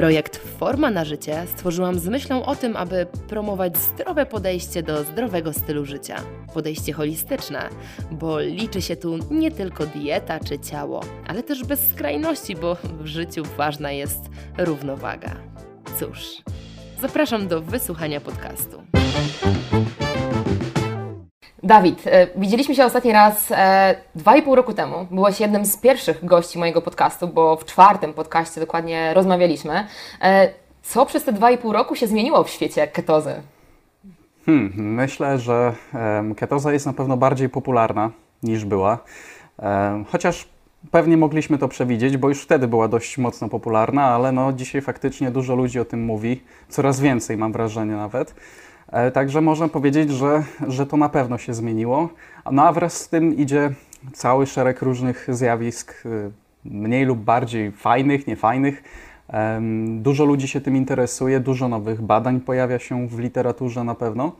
[0.00, 5.52] Projekt Forma na życie stworzyłam z myślą o tym, aby promować zdrowe podejście do zdrowego
[5.52, 6.16] stylu życia.
[6.54, 7.68] Podejście holistyczne,
[8.10, 13.06] bo liczy się tu nie tylko dieta czy ciało, ale też bez skrajności, bo w
[13.06, 14.20] życiu ważna jest
[14.58, 15.36] równowaga.
[15.98, 16.42] Cóż,
[17.00, 18.82] zapraszam do wysłuchania podcastu.
[21.62, 25.06] Dawid, e, widzieliśmy się ostatni raz e, dwa i pół roku temu.
[25.10, 29.86] Byłeś jednym z pierwszych gości mojego podcastu, bo w czwartym podcaście dokładnie rozmawialiśmy.
[30.22, 30.48] E,
[30.82, 33.34] co przez te dwa i pół roku się zmieniło w świecie ketozy?
[34.46, 35.72] Hmm, myślę, że
[36.36, 38.10] ketoza jest na pewno bardziej popularna
[38.42, 38.98] niż była.
[40.12, 40.48] Chociaż
[40.90, 45.30] pewnie mogliśmy to przewidzieć, bo już wtedy była dość mocno popularna, ale no, dzisiaj faktycznie
[45.30, 46.42] dużo ludzi o tym mówi.
[46.68, 48.34] Coraz więcej mam wrażenie nawet.
[48.92, 52.08] E, także można powiedzieć, że, że to na pewno się zmieniło.
[52.52, 53.70] No a wraz z tym idzie
[54.12, 56.30] cały szereg różnych zjawisk, y,
[56.64, 58.82] mniej lub bardziej fajnych, niefajnych.
[59.86, 64.32] Dużo ludzi się tym interesuje, dużo nowych badań pojawia się w literaturze na pewno.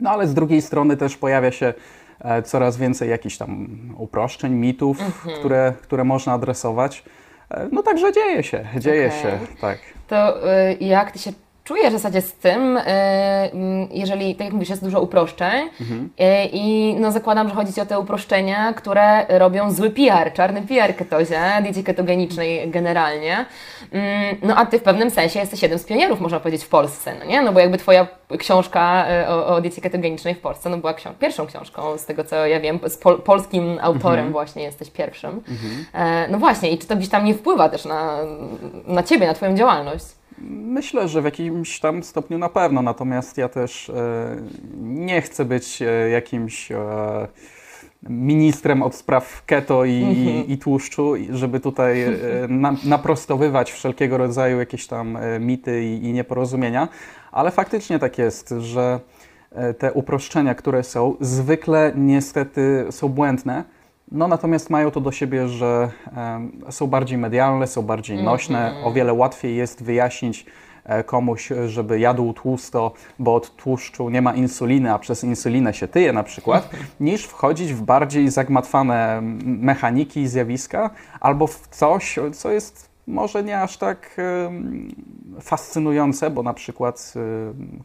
[0.00, 1.74] No ale z drugiej strony też pojawia się
[2.20, 3.68] e, coraz więcej jakichś tam
[3.98, 5.38] uproszczeń, mitów, mhm.
[5.38, 7.04] które, które można adresować.
[7.50, 9.22] E, no także dzieje się, dzieje okay.
[9.22, 9.78] się, tak.
[10.08, 11.32] To y, jak ty się
[11.66, 16.10] czuję w zasadzie z tym, y, mm, jeżeli, tak jak mówisz, jest dużo uproszczeń mhm.
[16.20, 20.62] Y, i no zakładam, że chodzi Ci o te uproszczenia, które robią zły PR, czarny
[20.62, 23.46] PR ketozie, diecie ketogenicznej generalnie.
[23.92, 27.14] Mm, no a Ty w pewnym sensie jesteś jednym z pionierów, można powiedzieć, w Polsce,
[27.18, 27.42] no nie?
[27.42, 28.06] No bo jakby Twoja
[28.38, 32.24] książka y, o, o diecie ketogenicznej w Polsce, no była książ pierwszą książką, z tego
[32.24, 34.32] co ja wiem, z pol polskim autorem mhm.
[34.32, 35.30] właśnie jesteś pierwszym.
[35.30, 35.84] Mhm.
[35.94, 38.18] E, no właśnie, i czy to gdzieś tam nie wpływa też na,
[38.86, 40.04] na Ciebie, na Twoją działalność?
[40.48, 44.36] Myślę, że w jakimś tam stopniu na pewno, natomiast ja też e,
[44.82, 46.78] nie chcę być e, jakimś e,
[48.02, 50.16] ministrem od spraw keto i, mhm.
[50.18, 52.04] i, i tłuszczu, żeby tutaj
[52.48, 56.88] na, naprostowywać wszelkiego rodzaju jakieś tam mity i, i nieporozumienia,
[57.32, 59.00] ale faktycznie tak jest, że
[59.78, 63.64] te uproszczenia, które są, zwykle niestety są błędne
[64.12, 65.90] no natomiast mają to do siebie, że
[66.70, 68.58] są bardziej medialne, są bardziej nośne.
[68.58, 68.86] Mm -hmm.
[68.86, 70.46] O wiele łatwiej jest wyjaśnić
[70.84, 75.88] e, komuś, żeby jadł tłusto, bo od tłuszczu nie ma insuliny, a przez insulinę się
[75.88, 80.90] tyje na przykład, niż wchodzić w bardziej zagmatwane mechaniki i zjawiska,
[81.20, 84.16] albo w coś, co jest może nie aż tak
[85.40, 87.14] fascynujące, bo na przykład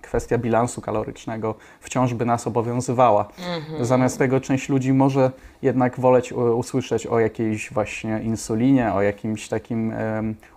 [0.01, 3.27] kwestia bilansu kalorycznego wciąż by nas obowiązywała.
[3.57, 3.85] Mhm.
[3.85, 5.31] Zamiast tego część ludzi może
[5.61, 9.93] jednak woleć usłyszeć o jakiejś właśnie insulinie, o jakimś takim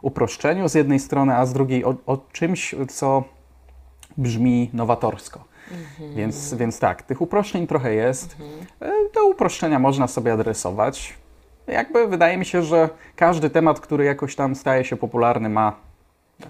[0.03, 3.25] uproszczeniu z jednej strony, a z drugiej o, o czymś, co
[4.17, 5.45] brzmi nowatorsko.
[5.71, 6.15] Mhm.
[6.15, 8.37] Więc, więc tak, tych uproszczeń trochę jest.
[8.41, 8.67] Mhm.
[8.81, 11.15] E, te uproszczenia można sobie adresować
[11.67, 15.73] jakby wydaje mi się, że każdy temat, który jakoś tam staje się popularny, ma
[16.43, 16.47] e,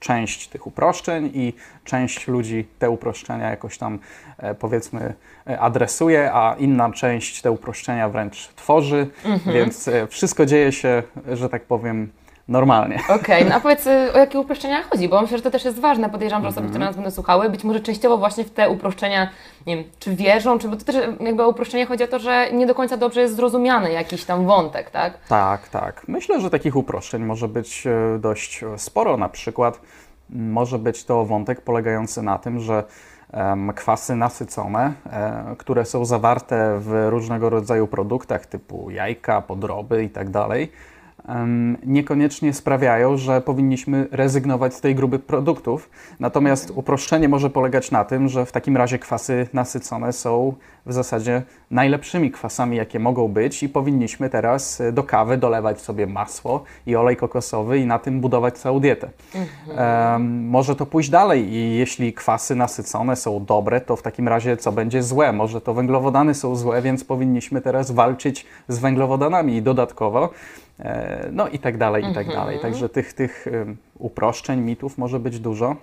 [0.00, 1.52] część tych uproszczeń i
[1.84, 3.98] część ludzi te uproszczenia jakoś tam
[4.38, 5.14] e, powiedzmy
[5.46, 9.56] e, adresuje, a inna część te uproszczenia wręcz tworzy, mhm.
[9.56, 12.12] więc wszystko dzieje się, że tak powiem,
[12.48, 13.00] normalnie.
[13.04, 15.80] Okej, okay, no a powiedz o jakie uproszczenia chodzi, bo myślę, że to też jest
[15.80, 16.10] ważne.
[16.10, 19.28] Podejrzewam, że osoby, które nas będą słuchały, być może częściowo właśnie w te uproszczenia,
[19.66, 22.52] nie wiem, czy wierzą, czy bo to też jakby o uproszczenie chodzi o to, że
[22.52, 25.18] nie do końca dobrze jest zrozumiany jakiś tam wątek, tak?
[25.28, 26.02] Tak, tak.
[26.08, 29.16] Myślę, że takich uproszczeń może być e, dość sporo.
[29.16, 29.80] Na przykład
[30.30, 32.84] może być to wątek polegający na tym, że
[33.74, 40.58] kwasy nasycone, e, które są zawarte w różnego rodzaju produktach typu jajka, podroby itd., tak
[41.86, 45.90] niekoniecznie sprawiają, że powinniśmy rezygnować z tej grupy produktów.
[46.20, 50.54] Natomiast uproszczenie może polegać na tym, że w takim razie kwasy nasycone są
[50.86, 56.06] w zasadzie najlepszymi kwasami, jakie mogą być i powinniśmy teraz e, do kawy dolewać sobie
[56.06, 59.10] masło i olej kokosowy i na tym budować całą dietę.
[59.34, 60.12] Mhm.
[60.12, 64.56] Um, może to pójść dalej i jeśli kwasy nasycone są dobre, to w takim razie
[64.56, 65.32] co będzie złe?
[65.32, 70.30] Może to węglowodany są złe, więc powinniśmy teraz walczyć z węglowodanami i dodatkowo
[71.32, 72.36] no i tak dalej, i tak mhm.
[72.36, 72.60] dalej.
[72.60, 73.46] Także tych, tych
[73.98, 75.76] uproszczeń, mitów może być dużo.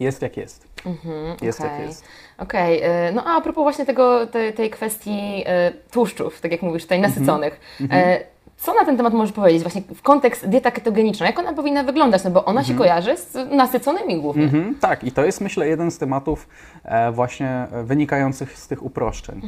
[0.00, 0.68] Jest jak jest.
[0.86, 1.72] Mhm, jest okay.
[1.72, 2.04] jak jest.
[2.38, 3.12] Okej, okay.
[3.12, 7.00] no a a propos właśnie tego, tej, tej kwestii e, tłuszczów, tak jak mówisz, tutaj
[7.00, 7.60] nasyconych.
[7.80, 8.08] Mhm.
[8.08, 8.20] E,
[8.56, 9.62] Co na ten temat możesz powiedzieć?
[9.62, 12.24] Właśnie w kontekst dieta ketogeniczna, jak ona powinna wyglądać?
[12.24, 14.44] No bo ona się kojarzy z nasyconymi głównie.
[14.44, 16.48] Mhm, tak, i to jest myślę jeden z tematów
[16.84, 19.40] e, właśnie e, wynikających z tych uproszczeń.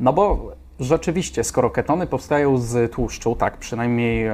[0.00, 4.30] No bo rzeczywiście, skoro ketony powstają z tłuszczu, tak przynajmniej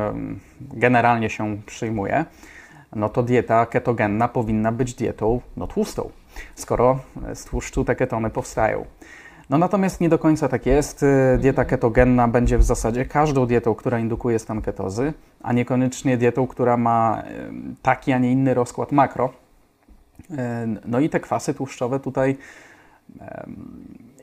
[0.60, 2.24] generalnie się przyjmuje,
[2.94, 6.10] no to dieta ketogenna powinna być dietą no, tłustą,
[6.54, 8.84] skoro e, z tłuszczu te ketony powstają.
[9.50, 11.02] No natomiast nie do końca tak jest.
[11.02, 15.12] E, Dieta ketogenna będzie w zasadzie każdą dietą, która indukuje stan ketozy,
[15.42, 17.22] a niekoniecznie dietą, która ma
[17.82, 19.32] taki, a nie inny rozkład makro.
[20.30, 22.36] E, No i te kwasy tłuszczowe tutaj,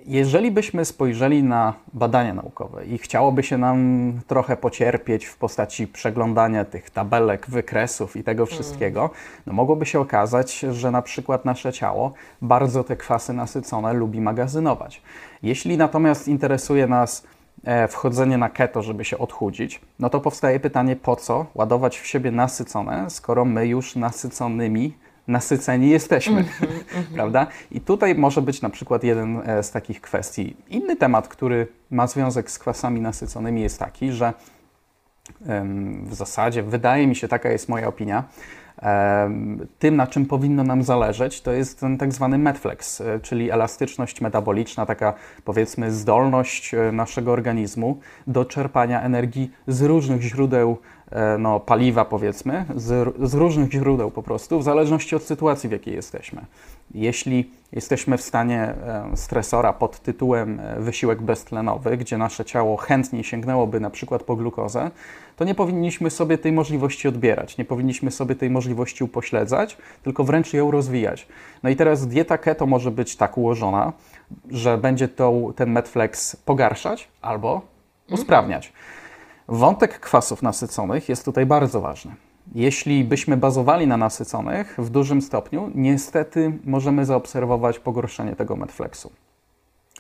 [0.06, 6.66] jeżeli byśmy spojrzeli na badania naukowe i chciałoby się nam trochę pocierpieć w postaci przeglądania
[6.66, 9.10] tych tabelek, wykresów i tego wszystkiego,
[9.46, 15.02] no mogłoby się okazać, że na przykład nasze ciało bardzo te kwasy nasycone lubi magazynować.
[15.44, 17.24] Jeśli natomiast interesuje nas
[17.64, 22.08] e, wchodzenie na keto, żeby się odchudzić, no to powstaje pytanie, po co ładować w
[22.08, 24.94] siebie nasycone, skoro my już nasyconymi,
[25.28, 26.46] nasyceni jesteśmy,
[27.16, 27.48] prawda?
[27.72, 30.56] I tutaj może być na przykład jeden e, z takich kwestii.
[30.70, 34.34] Inny temat, który ma związek z kwasami nasyconymi jest taki, że
[36.04, 38.24] w zasadzie, wydaje mi się, taka jest moja opinia,
[39.80, 44.22] tym, na czym powinno nam zależeć, to jest ten tak zwany medflex, e, czyli elastyczność
[44.22, 45.14] metaboliczna, taka
[45.46, 50.78] powiedzmy zdolność e, naszego organizmu do czerpania energii z różnych źródeł
[51.40, 55.96] no, paliwa, powiedzmy, z, z różnych źródeł po prostu, w zależności od sytuacji, w jakiej
[55.96, 56.46] jesteśmy.
[56.94, 63.24] Jeśli jesteśmy w stanie e, stresora pod tytułem e, wysiłek beztlenowy, gdzie nasze ciało chętniej
[63.24, 64.92] sięgnęłoby na przykład po glukozę,
[65.38, 70.54] to nie powinniśmy sobie tej możliwości odbierać, nie powinniśmy sobie tej możliwości upośledzać, tylko wręcz
[70.54, 71.28] ją rozwijać.
[71.64, 73.94] No i teraz dieta keto może być tak ułożona,
[74.50, 77.62] że będzie to, ten Medflex pogarszać albo
[78.10, 78.74] usprawniać.
[79.52, 82.16] Wątek kwasów nasyconych jest tutaj bardzo ważny.
[82.56, 89.12] Jeśli byśmy bazowali na nasyconych w dużym stopniu, niestety możemy zaobserwować pogorszenie tego medflexu.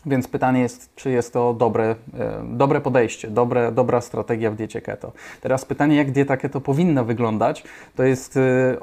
[0.05, 4.81] Więc pytanie jest, czy jest to dobre, e, dobre podejście, dobre, dobra strategia w diecie
[4.81, 5.11] keto.
[5.41, 7.63] Teraz pytanie, jak dieta keto powinna wyglądać,
[7.95, 8.77] to jest e,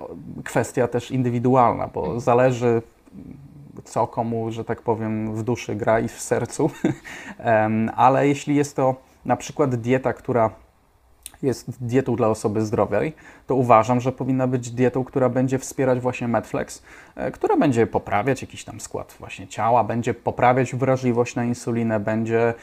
[0.45, 2.83] kwestia też indywidualna, bo zależy
[3.85, 6.71] co komu, że tak powiem, w duszy gra i w sercu.
[7.97, 10.51] Ale jeśli jest to na przykład dieta, która
[11.43, 13.13] jest dietą dla osoby zdrowej,
[13.47, 16.83] to uważam, że powinna być dietą, która będzie wspierać właśnie Medflex,
[17.17, 22.55] e, która będzie poprawiać jakiś tam skład właśnie ciała, będzie poprawiać wrażliwość na insulinę, będzie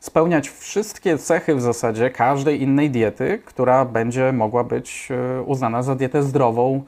[0.00, 5.94] spełniać wszystkie cechy w zasadzie każdej innej diety, która będzie mogła być e, uznana za
[5.94, 6.84] dietę zdrową,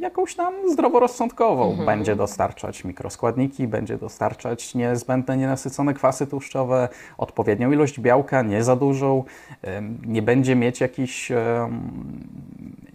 [0.00, 1.76] jakąś tam zdroworozsądkową.
[1.86, 9.24] Będzie dostarczać mikroskładniki, będzie dostarczać niezbędne, nienasycone kwasy tłuszczowe, odpowiednią ilość białka, nie za dużą,
[9.62, 11.32] em, nie będzie mieć jakichś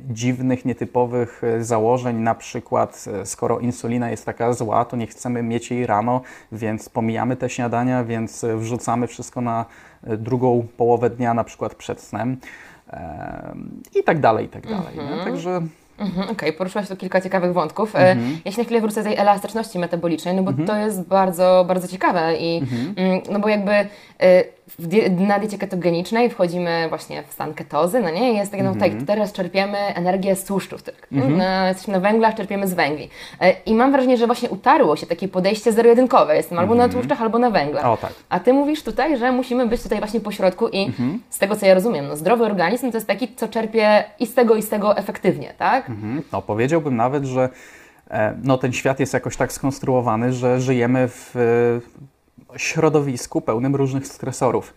[0.10, 5.44] dziwnych, nietypowych e, założeń, na przykład e, skoro insulina jest taka zła, to nie chcemy
[5.44, 6.22] mieć jej rano,
[6.52, 9.66] więc pomijamy te śniadania, więc e, wrzucamy wszystko na
[10.04, 12.38] e, drugą połowę dnia, na przykład przed snem
[12.88, 14.98] em, i tak dalej, i tak dalej.
[14.98, 15.24] nie?
[15.24, 15.62] Także
[16.00, 17.96] Mhm, Okej, poruszyłaś tu kilka ciekawych wątków.
[17.96, 18.16] E,
[18.46, 21.88] Ja się na chwilę wrócę do tej elastyczności metabolicznej, no bo to jest bardzo, bardzo
[21.88, 22.62] ciekawe i
[22.98, 23.72] mm, no bo jakby
[24.20, 28.34] w die, na diecie ketogenicznej wchodzimy właśnie w stan ketozy, no nie?
[28.34, 31.02] I Jest takie, no tak, teraz czerpiemy energię z tłuszczów tylko.
[31.12, 33.10] No, jesteśmy na węglach, czerpiemy z węgli.
[33.42, 36.36] E, I mam wrażenie, że właśnie utarło się takie podejście zero-jedynkowe.
[36.36, 37.86] Jestem albo na tłuszczach, albo na węglach.
[37.86, 38.14] O, tak.
[38.30, 40.92] A ty mówisz tutaj, że musimy być tutaj właśnie po środku i
[41.30, 44.34] z tego, co ja rozumiem, no zdrowy organizm to jest taki, co czerpie i z
[44.34, 45.90] tego, i z tego efektywnie, tak?
[45.90, 46.22] Mhm.
[46.32, 47.50] No, powiedziałbym nawet, że
[48.12, 51.36] e, no, ten świat jest jakoś tak skonstruowany, że żyjemy w
[52.58, 54.74] środowisku pełnym różnych stresorów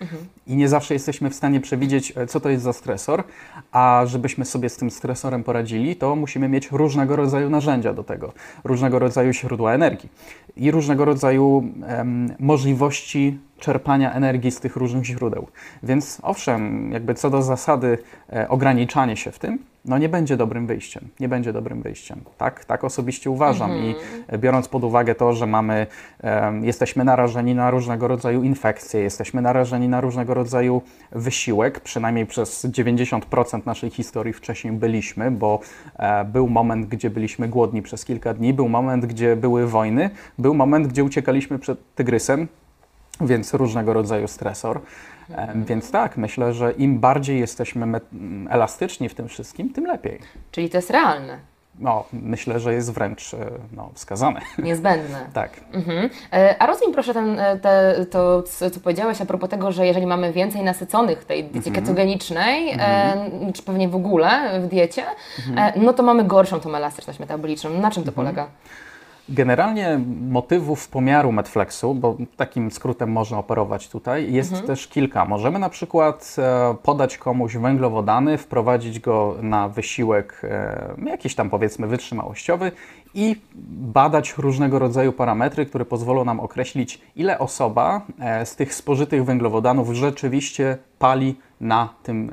[0.47, 3.25] i nie zawsze jesteśmy w stanie przewidzieć, e, co to jest za stresor,
[3.73, 8.33] a żebyśmy sobie z tym stresorem poradzili, to musimy mieć różnego rodzaju narzędzia do tego,
[8.65, 10.09] różnego rodzaju źródła energii
[10.57, 15.49] i różnego rodzaju em, możliwości czerpania energii z tych różnych źródeł.
[15.83, 17.99] Więc owszem, jakby co do zasady
[18.33, 21.09] e, ograniczanie się w tym, no nie będzie dobrym wyjściem.
[21.21, 22.21] Nie będzie dobrym wyjściem.
[22.39, 23.95] Tak, tak osobiście uważam i
[24.29, 25.87] e, biorąc pod uwagę to, że mamy,
[26.21, 32.65] em, jesteśmy narażeni na różnego rodzaju infekcje, jesteśmy narażeni na różnego rodzaju wysiłek, przynajmniej przez
[32.65, 35.61] 90% naszej historii wcześniej byliśmy, bo
[35.97, 40.55] e, był moment, gdzie byliśmy głodni przez kilka dni, był moment, gdzie były wojny, był
[40.55, 42.49] moment, gdzie uciekaliśmy przed tygrysem,
[43.21, 44.81] więc różnego rodzaju stresor.
[45.55, 48.01] Więc tak, myślę, że im bardziej jesteśmy
[48.51, 50.19] elastyczni w tym wszystkim, tym lepiej.
[50.51, 51.39] Czyli to jest realne.
[51.79, 53.37] no, myślę, że jest wręcz e,
[53.73, 54.41] no, wskazane.
[54.59, 55.27] Niezbędne.
[55.33, 55.51] tak.
[55.73, 56.11] Mhm.
[56.33, 60.07] E, A rozwij proszę ten, e, te, to, co powiedziałeś a propos tego, że jeżeli
[60.07, 65.05] mamy więcej nasyconych w tej diecie ketogenicznej, e, czy pewnie w ogóle w diecie,
[65.57, 67.71] e, no to mamy gorszą tą elastyczność metaboliczną.
[67.71, 68.47] Na czym to polega?
[69.33, 75.25] Generalnie motywów pomiaru Medflexu, bo takim skrótem można operować tutaj, jest też kilka.
[75.25, 81.87] Możemy na przykład e, podać komuś węglowodany, wprowadzić go na wysiłek e, jakiś tam powiedzmy
[81.87, 82.73] wytrzymałościowy
[83.15, 83.37] i
[83.71, 89.93] badać różnego rodzaju parametry, które pozwolą nam określić, ile osoba e, z tych spożytych węglowodanów
[89.93, 92.33] rzeczywiście pali na tym,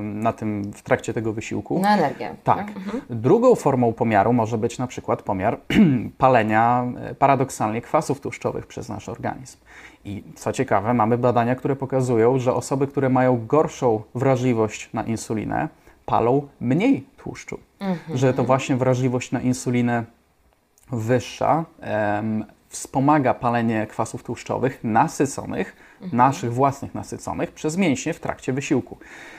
[0.00, 1.78] na tym w trakcie tego wysiłku.
[1.78, 2.34] Na energię.
[2.44, 2.72] Tak.
[3.10, 5.58] Drugą formą pomiaru może być na przykład pomiar
[6.18, 9.58] palenia e, paradoksalnie kwasów tłuszczowych przez nasz organizm.
[10.04, 15.68] I co ciekawe, mamy badania, które pokazują, że osoby, które mają gorszą wrażliwość na insulinę,
[16.06, 17.58] palą mniej tłuszczu.
[18.14, 20.04] Że to właśnie wrażliwość na insulinę
[20.92, 25.76] wyższa em, wspomaga palenie kwasów tłuszczowych nasyconych,
[26.12, 28.98] naszych własnych nasyconych, przez mięśnie w trakcie wysiłku.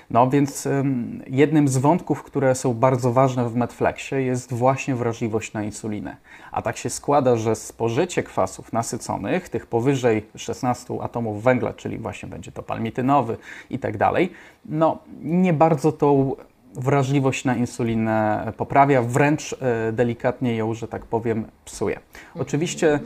[0.10, 5.54] No więc em, jednym z wątków, które są bardzo ważne w Medflexie jest właśnie wrażliwość
[5.54, 6.18] na insulinę.
[6.52, 12.30] A tak się składa, że spożycie kwasów nasyconych, tych powyżej 16 atomów węgla, czyli właśnie
[12.30, 13.38] będzie to palmitynowy
[13.70, 14.32] i tak dalej,
[14.66, 16.36] no nie bardzo tą
[16.74, 22.00] wrażliwość na insulinę poprawia, wręcz e, delikatnie ją, że tak powiem, psuje.
[22.36, 23.00] Oczywiście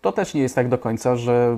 [0.00, 1.56] to też nie jest tak do końca, że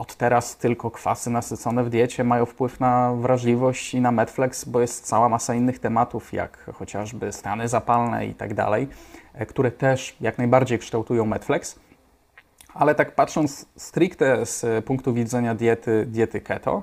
[0.00, 4.80] od teraz tylko kwasy nasycone w diecie mają wpływ na wrażliwość i na Medflex, bo
[4.80, 8.88] jest cała masa innych tematów, jak chociażby stany zapalne i tak dalej,
[9.34, 11.78] e, które też jak najbardziej kształtują Medflex.
[12.74, 16.82] Ale tak patrząc stricte z punktu widzenia diety, diety keto,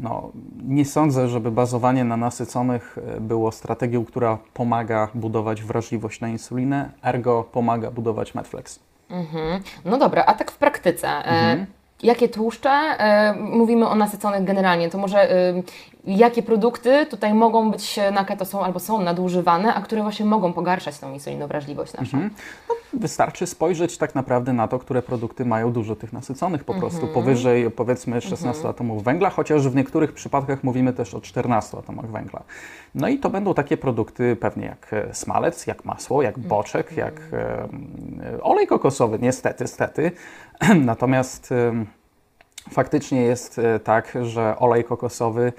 [0.00, 0.32] no,
[0.64, 6.90] nie sądzę, żeby bazowanie na nasyconych e, było strategią, która pomaga budować wrażliwość na insulinę,
[7.02, 8.80] ergo pomaga budować Medflex.
[9.10, 9.62] Mhm.
[9.84, 11.08] No dobra, a tak w praktyce.
[11.08, 11.66] E,
[12.04, 12.70] jakie tłuszcze?
[12.70, 14.90] E, mówimy o nasyconych generalnie.
[14.90, 15.28] To może
[16.06, 20.52] jakie produkty tutaj mogą być na keto są albo są nadużywane, a które właśnie mogą
[20.52, 22.18] pogarszać tą insulinowrażliwość naszą?
[22.68, 27.08] No, wystarczy spojrzeć tak naprawdę na to, które produkty mają dużo tych nasyconych, po prostu
[27.08, 32.42] powyżej powiedzmy 16 atomów węgla, chociaż w niektórych przypadkach mówimy też o 14 atomach węgla.
[32.94, 37.20] No i to będą takie produkty pewnie jak e, smalec, jak masło, jak boczek, jak
[37.32, 37.68] e,
[38.42, 40.12] olej kokosowy, niestety, stety.
[40.84, 41.86] Natomiast em,
[42.70, 45.52] faktycznie jest e, tak, że olej kokosowy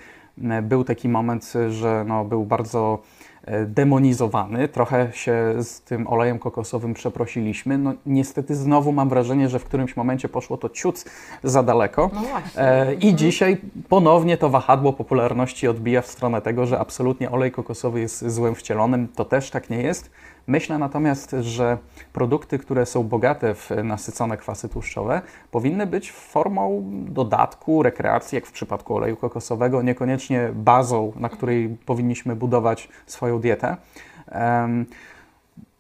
[0.62, 3.00] był taki moment, że no, był bardzo
[3.44, 4.68] e, demonizowany.
[4.68, 7.78] Trochę się z tym olejem kokosowym przeprosiliśmy.
[7.78, 11.06] No, niestety znowu mam wrażenie, że w którymś momencie poszło to ciut
[11.44, 12.12] za daleko.
[12.14, 12.22] No.
[12.62, 13.58] E, I dzisiaj
[13.90, 19.08] ponownie to wahadło popularności odbija w stronę tego, że absolutnie olej kokosowy jest złem wcielonym.
[19.08, 20.12] To też tak nie jest.
[20.48, 21.78] Myślę natomiast, że
[22.14, 25.22] produkty, które są bogate w nasycone kwasy tłuszczowe,
[25.52, 32.36] powinny być formą dodatku, rekreacji, jak w przypadku oleju kokosowego, niekoniecznie bazą, na której powinniśmy
[32.36, 33.78] budować swoją dietę.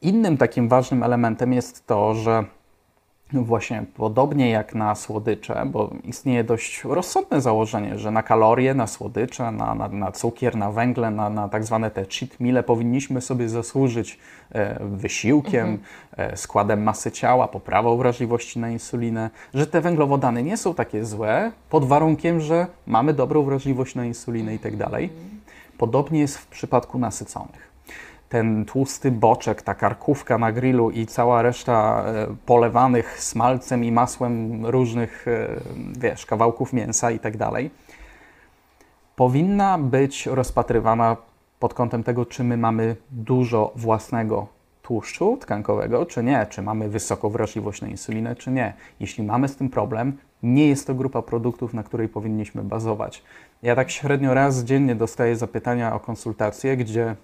[0.02, 2.44] Innym takim ważnym elementem jest to, że
[3.34, 9.52] Właśnie podobnie jak na słodycze, bo istnieje dość rozsądne założenie, że na kalorie, na słodycze,
[9.52, 13.50] na, na, na cukier, na węgle, na, na tak zwane te cheat meale powinniśmy sobie
[13.50, 14.20] zasłużyć
[14.52, 15.80] e, wysiłkiem,
[16.18, 21.52] e, składem masy ciała, poprawą wrażliwości na insulinę, że te węglowodany nie są takie złe,
[21.70, 25.10] pod warunkiem, że mamy dobrą wrażliwość na insulinę i tak dalej.
[25.78, 27.75] Podobnie jest w przypadku nasyconych
[28.36, 34.66] ten tłusty boczek, ta karkówka na grillu i cała reszta e, polewanych smalcem i masłem
[34.66, 35.48] różnych, e,
[35.98, 37.72] wiesz, kawałków mięsa i tak dalej,
[39.16, 41.18] powinna być rozpatrywana
[41.60, 44.48] pod kątem tego, czy my mamy dużo własnego
[44.82, 48.74] tłuszczu tkankowego, czy nie, czy mamy wysoką wrażliwość na insulinę, czy nie.
[49.00, 53.24] Jeśli mamy z tym problem, nie jest to grupa produktów, na której powinniśmy bazować.
[53.64, 57.16] Ja tak średnio raz dziennie dostaję zapytania o konsultacje, gdzie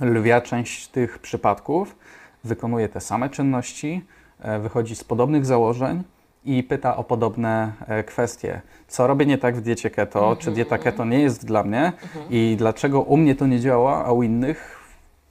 [0.00, 1.96] lwia część tych przypadków
[2.44, 4.04] wykonuje te same czynności,
[4.40, 6.02] e, wychodzi z podobnych założeń
[6.44, 8.60] i pyta o podobne e, kwestie.
[8.88, 10.36] Co robię nie tak w diecie keto?
[10.38, 11.92] Czy dieta keto nie jest dla mnie?
[12.30, 14.80] I dlaczego u mnie to nie działa, a u innych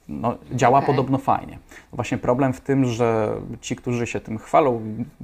[0.07, 0.87] no, działa Okej.
[0.87, 1.59] podobno fajnie?
[1.93, 4.81] Właśnie problem w tym, że ci, którzy się tym chwalą,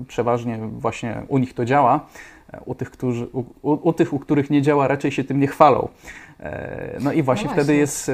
[0.07, 2.05] przeważnie właśnie u nich to działa,
[2.53, 5.39] e, u tych, którzy, u, u, u tych, u których nie działa, raczej się tym
[5.39, 5.87] nie chwalą.
[6.99, 7.75] No i właśnie wtedy właśnie.
[7.75, 8.11] jest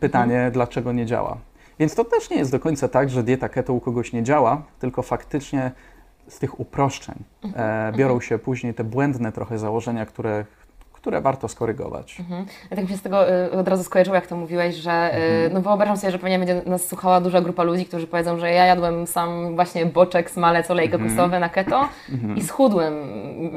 [0.00, 1.38] pytanie, dlaczego nie działa.
[1.78, 4.62] Więc to też nie jest do końca tak, że dieta keto u kogoś nie działa,
[4.78, 5.70] tylko faktycznie
[6.28, 7.14] z tych uproszczeń
[7.56, 10.44] e, biorą się później te błędne trochę założenia, które,
[11.02, 12.20] które warto skorygować.
[12.20, 12.46] Mhm.
[12.70, 15.22] Ja tak mi się z tego y, od razu skojarzyło, jak to mówiłeś, że y,
[15.22, 15.52] Mhm.
[15.52, 18.66] no wyobrażam sobie, że pewnie będzie nas słuchała duża grupa ludzi, którzy powiedzą, że ja
[18.66, 21.02] jadłem sam właśnie boczek, smalec, olej Mhm.
[21.04, 21.88] kokosowy na keto
[22.36, 22.94] i schudłem,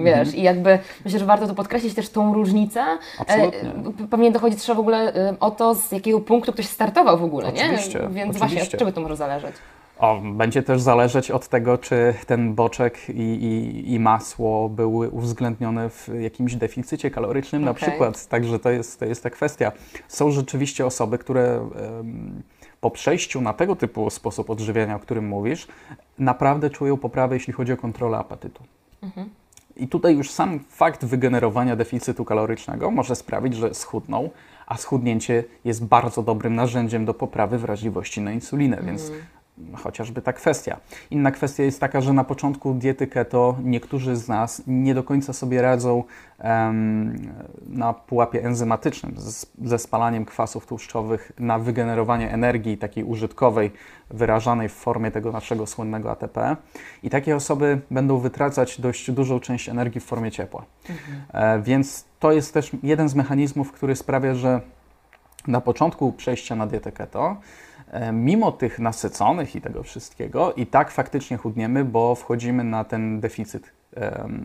[0.03, 2.83] wiesz, i jakby myślę, że warto tu podkreślić też tą różnicę.
[3.19, 3.69] Absolutnie.
[4.05, 7.23] E, Pewnie dochodzi też w ogóle y, o to, z jakiego punktu ktoś startował w
[7.23, 8.07] ogóle, Oczywiście, nie?
[8.09, 8.77] Więc właśnie oczywiście.
[8.77, 9.55] od czego to może zależeć?
[9.99, 15.89] O, będzie też zależeć od tego, czy ten boczek i, i, i masło były uwzględnione
[15.89, 17.89] w jakimś deficycie kalorycznym na Okej.
[17.89, 18.27] przykład.
[18.27, 19.71] Także to jest, to jest ta kwestia.
[20.07, 22.41] Są rzeczywiście osoby, które em,
[22.81, 25.67] po przejściu na tego typu sposób odżywiania, o którym mówisz,
[26.19, 28.63] naprawdę czują poprawę, jeśli chodzi o kontrolę apetytu.
[29.77, 34.29] I tutaj już sam fakt wygenerowania deficytu kalorycznego może sprawić, że schudną,
[34.67, 39.11] a schudnięcie jest bardzo dobrym narzędziem do poprawy wrażliwości na insulinę, więc
[39.77, 40.77] chociażby ta kwestia.
[41.11, 45.33] Inna kwestia jest taka, że na początku diety keto niektórzy z nas nie do końca
[45.33, 46.03] sobie radzą
[46.39, 47.15] em,
[47.67, 53.71] na pułapie enzymatycznym z, ze spalaniem kwasów tłuszczowych na wygenerowanie energii takiej użytkowej,
[54.09, 56.55] wyrażanej w formie tego naszego słynnego ATP.
[57.03, 60.65] I takie osoby będą wytracać dość dużą część energii w formie ciepła.
[61.33, 64.61] E, więc to jest też jeden z mechanizmów, który sprawia, że
[65.47, 67.37] na początku przejścia na dietę keto,
[68.13, 73.71] mimo tych nasyconych i tego wszystkiego, i tak faktycznie chudniemy, bo wchodzimy na ten deficyt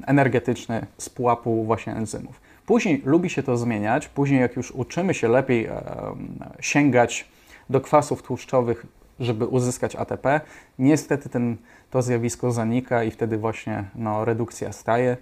[0.07, 2.41] energetyczny z pułapu właśnie enzymów.
[2.67, 5.69] Później lubi się to zmieniać, później jak już uczymy się lepiej
[6.61, 7.29] sięgać
[7.71, 8.87] do kwasów tłuszczowych,
[9.21, 10.41] żeby uzyskać ATP,
[10.79, 11.57] niestety ten,
[11.91, 15.17] to zjawisko zanika i wtedy właśnie no, redukcja staje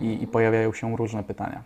[0.00, 1.62] i, i pojawiają się różne pytania.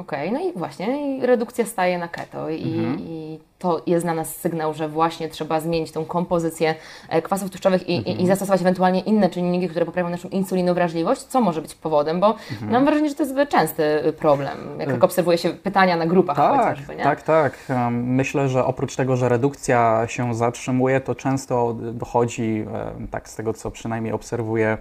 [0.00, 3.00] Okej, no i właśnie i redukcja staje na keto i, Mhm.
[3.00, 6.74] i to jest dla nas sygnał, że właśnie trzeba zmienić tą kompozycję
[7.08, 8.18] e, kwasów tłuszczowych i, Mhm.
[8.18, 12.72] i, zastosować ewentualnie inne czynniki, które poprawią naszą insulinowrażliwość, co może być powodem, bo Mhm.
[12.72, 16.36] mam wrażenie, że to jest częsty y, problem, jak tak obserwuje się pytania na grupach
[16.36, 17.02] Tak, chociażby, nie?
[17.02, 17.58] tak, tak.
[17.90, 22.64] Myślę, że oprócz tego, że redukcja się zatrzymuje, to często dochodzi,
[23.10, 24.78] tak z tego co przynajmniej obserwuję,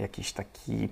[0.00, 0.88] jakiś taki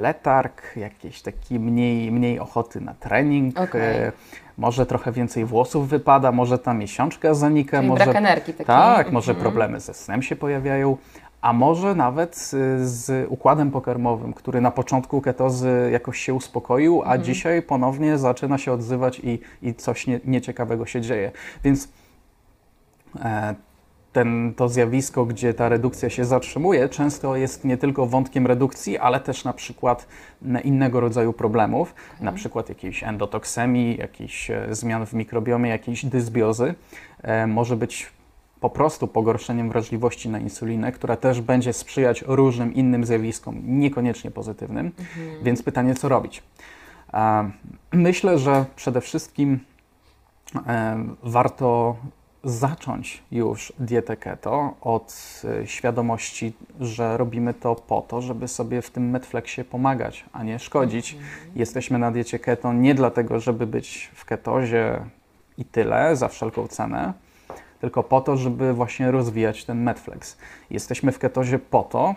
[0.00, 3.58] letarg, jakiś taki mniej, mniej ochoty na trening.
[3.74, 4.12] E,
[4.58, 8.66] Może trochę więcej włosów wypada, może ta miesiączka zanika, Czyli może brak energii taki.
[8.66, 9.42] tak, może Mhm.
[9.42, 10.96] problemy ze snem się pojawiają,
[11.40, 12.50] a może nawet z,
[12.88, 17.22] z układem pokarmowym, który na początku ketozy jakoś się uspokoił, a Mhm.
[17.24, 21.30] dzisiaj ponownie zaczyna się odzywać i, i coś nie, nieciekawego się dzieje.
[21.64, 21.88] Więc
[23.24, 23.54] e,
[24.12, 29.20] ten, to zjawisko, gdzie ta redukcja się zatrzymuje, często jest nie tylko wątkiem redukcji, ale
[29.20, 30.06] też na przykład
[30.64, 36.74] innego rodzaju problemów, na przykład jakiejś endotoksemii, jakichś e, zmian w mikrobiomie, jakiejś dysbiozy.
[37.22, 38.12] E, może być
[38.60, 44.92] po prostu pogorszeniem wrażliwości na insulinę, która też będzie sprzyjać różnym innym zjawiskom, niekoniecznie pozytywnym.
[45.42, 46.42] Więc pytanie, co robić?
[47.14, 47.50] E,
[47.92, 49.60] Myślę, że przede wszystkim
[50.66, 51.96] e, warto
[52.44, 58.90] zacząć już dietę keto od e, świadomości, że robimy to po to, żeby sobie w
[58.90, 61.16] tym Netflixie pomagać, a nie szkodzić.
[61.54, 65.00] Jesteśmy na diecie keto nie dlatego, żeby być w ketozie
[65.58, 67.12] i tyle za wszelką cenę,
[67.80, 70.38] tylko po to, żeby właśnie rozwijać ten Netflix.
[70.70, 72.14] Jesteśmy w ketozie po to,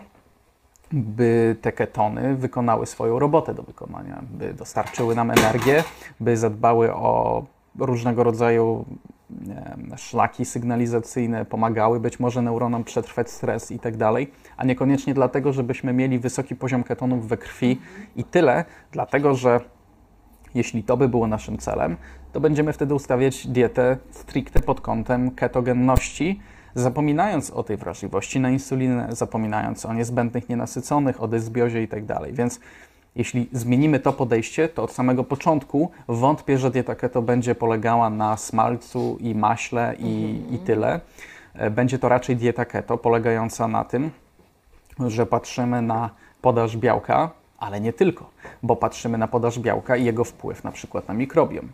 [0.92, 5.84] by te ketony wykonały swoją robotę do wykonania, by dostarczyły nam energię,
[6.20, 7.44] by zadbały o
[7.78, 8.84] różnego rodzaju
[9.96, 15.92] szlaki sygnalizacyjne, pomagały być może neuronom przetrwać stres i tak dalej, a niekoniecznie dlatego, żebyśmy
[15.92, 17.80] mieli wysoki poziom ketonów we krwi
[18.16, 19.60] i tyle, dlatego że
[20.54, 21.96] jeśli to by było naszym celem,
[22.32, 26.40] to będziemy wtedy ustawiać dietę stricte pod kątem ketogenności,
[26.74, 32.32] zapominając o tej wrażliwości na insulinę, zapominając o niezbędnych nienasyconych, o dysbiozie i tak dalej.
[32.32, 32.60] Więc
[33.16, 38.36] jeśli zmienimy to podejście, to od samego początku wątpię, że dieta keto będzie polegała na
[38.36, 41.00] smalcu i maśle i, i tyle.
[41.54, 44.10] E, Będzie to raczej dieta keto polegająca na tym,
[45.06, 46.10] że patrzymy na
[46.42, 47.30] podaż białka,
[47.66, 48.30] ale nie tylko,
[48.62, 51.68] bo patrzymy na podaż białka i jego wpływ na przykład na mikrobiom.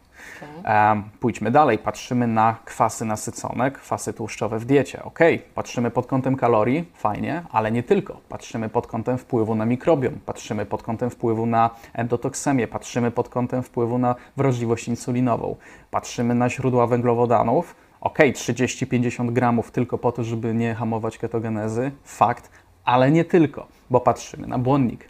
[0.65, 5.03] Em, pójdźmy dalej, patrzymy na kwasy nasycone, kwasy tłuszczowe w diecie.
[5.03, 5.19] Ok,
[5.55, 8.21] patrzymy pod kątem kalorii, fajnie, ale nie tylko.
[8.29, 13.63] Patrzymy pod kątem wpływu na mikrobiom, patrzymy pod kątem wpływu na endotoksemię, patrzymy pod kątem
[13.63, 15.57] wpływu na wrażliwość insulinową,
[15.91, 17.75] patrzymy na źródła węglowodanów.
[18.01, 22.51] Ok, 30-50 gramów tylko po to, żeby nie hamować ketogenezy, fakt,
[22.85, 25.09] ale nie tylko, bo patrzymy na błonnik,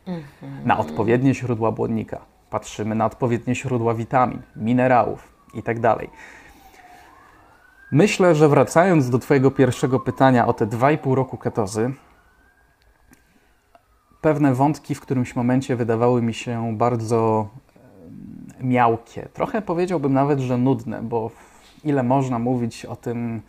[0.64, 5.96] na odpowiednie źródła błonnika, patrzymy na odpowiednie źródła witamin, minerałów itd.
[7.92, 11.92] Myślę, że wracając do Twojego pierwszego pytania o te 2,5 roku ketozy,
[14.20, 17.48] pewne wątki w którymś momencie wydawały mi się bardzo
[18.60, 19.28] miałkie.
[19.32, 21.30] Trochę powiedziałbym nawet, że nudne, bo
[21.84, 23.42] ile można mówić o tym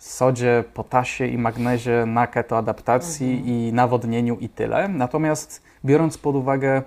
[0.00, 3.48] sodzie, potasie i magnezie na ketoadaptacji Mhm.
[3.48, 4.88] i nawodnieniu i tyle.
[4.88, 6.82] Natomiast biorąc pod uwagę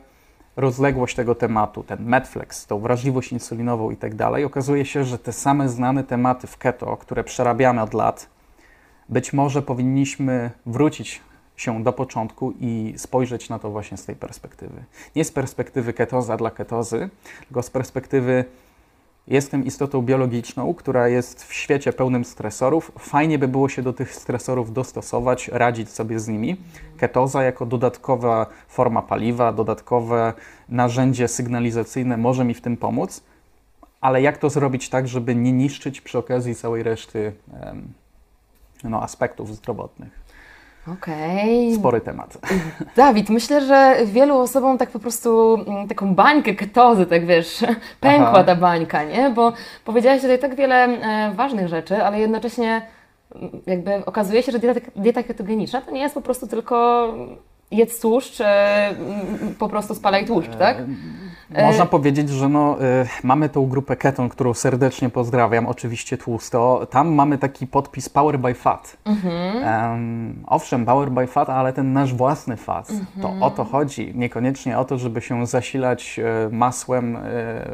[0.55, 5.33] rozległość tego tematu, ten Medflex, tą wrażliwość insulinową i tak dalej, okazuje się, że te
[5.33, 8.29] same znane tematy w keto, które przerabiamy od lat,
[9.09, 11.21] być może powinniśmy wrócić
[11.55, 14.83] się do początku i spojrzeć na to właśnie z tej perspektywy.
[15.15, 17.09] Nie z perspektywy ketoza dla ketozy,
[17.47, 18.45] tylko z perspektywy
[19.27, 22.91] jestem istotą biologiczną, która jest w świecie pełnym stresorów.
[22.99, 26.57] Fajnie by było się do tych stresorów dostosować, radzić sobie z nimi.
[26.97, 30.33] Ketoza jako dodatkowa forma paliwa, dodatkowe
[30.69, 33.23] narzędzie sygnalizacyjne może mi w tym pomóc,
[34.01, 37.33] ale jak to zrobić tak, żeby nie niszczyć przy okazji całej reszty
[38.83, 40.22] no, aspektów zdrowotnych?
[40.87, 41.75] Okej.
[41.75, 42.37] Spory temat.
[42.95, 47.65] Dawid, myślę, że wielu osobom tak po prostu mm, taką bańkę ketozy, tak wiesz,
[47.99, 48.43] pękła Aha.
[48.43, 49.29] ta bańka, nie?
[49.29, 49.53] Bo
[49.85, 52.81] powiedziałaś tutaj tak wiele e, ważnych rzeczy, ale jednocześnie
[53.35, 57.07] mm, jakby okazuje się, że dieta, dieta ketogeniczna to nie jest po prostu tylko
[57.71, 60.77] jedz tłuszcz, e, mm, po prostu spalaj tłuszcz, tak?
[61.49, 66.87] Można powiedzieć, że no, y, mamy tą grupę keton, którą serdecznie pozdrawiam, oczywiście tłusto.
[66.89, 68.97] Tam mamy taki podpis Power by Fat.
[69.63, 72.91] Em, owszem, Power by Fat, ale ten nasz własny fat.
[73.21, 74.11] To o to chodzi.
[74.15, 77.19] Niekoniecznie o to, żeby się zasilać e, masłem e,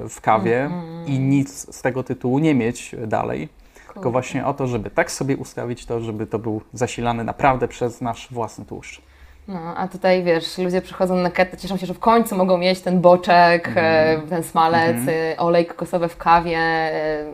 [0.10, 0.70] w kawie
[1.06, 3.50] i nic z tego tytułu nie mieć dalej.
[3.94, 8.02] Tylko właśnie o to, żeby tak sobie ustawić to, żeby to był zasilany naprawdę przez
[8.02, 9.02] nasz własny tłuszcz.
[9.50, 12.82] No, a tutaj wiesz, ludzie przychodzą na keto, cieszą się, że w końcu mogą mieć
[12.82, 17.26] ten boczek, e, ten smalec, e, olej kokosowy w kawie, e,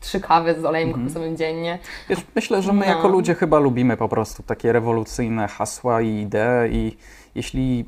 [0.00, 1.78] trzy kawy z olejem kokosowym dziennie.
[2.08, 2.92] Wiesz, myślę, że my No.
[2.92, 6.96] jako ludzie chyba lubimy po prostu takie rewolucyjne hasła i idee i
[7.34, 7.84] jeśli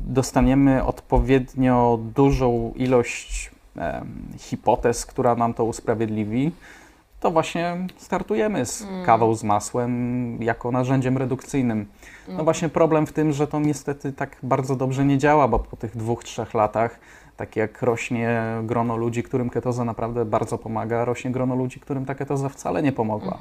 [0.00, 4.06] dostaniemy odpowiednio dużą ilość em,
[4.38, 6.52] hipotez, która nam to usprawiedliwi,
[7.22, 11.86] to właśnie startujemy z kawą z masłem jako narzędziem redukcyjnym.
[12.28, 15.76] No właśnie problem w tym, że to niestety tak bardzo dobrze nie działa, bo po
[15.76, 17.00] tych dwóch, trzech latach,
[17.36, 22.14] tak jak rośnie grono ludzi, którym ketoza naprawdę bardzo pomaga, rośnie grono ludzi, którym ta
[22.14, 23.38] ketoza wcale nie pomogła.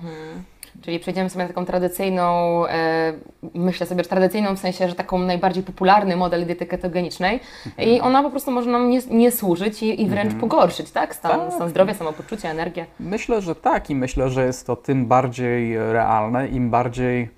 [0.82, 3.14] Czyli przejdziemy sobie na taką tradycyjną, e,
[3.54, 7.40] myślę sobie, że tradycyjną w sensie, że taką najbardziej popularny model diety ketogenicznej
[7.78, 11.16] i ona po prostu może nam nie, nie służyć i, i wręcz pogorszyć, tak?
[11.16, 11.54] Stan, Tak.
[11.54, 12.86] stan zdrowia, samopoczucie, energię.
[13.00, 17.30] Myślę, że tak i myślę, że jest to tym bardziej realne, im bardziej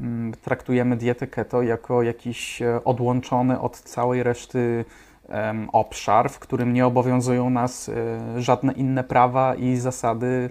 [0.00, 4.84] mm, traktujemy dietę keto jako jakiś e, odłączony od całej reszty
[5.72, 10.50] obszar, w którym nie obowiązują nas e, żadne inne prawa i zasady.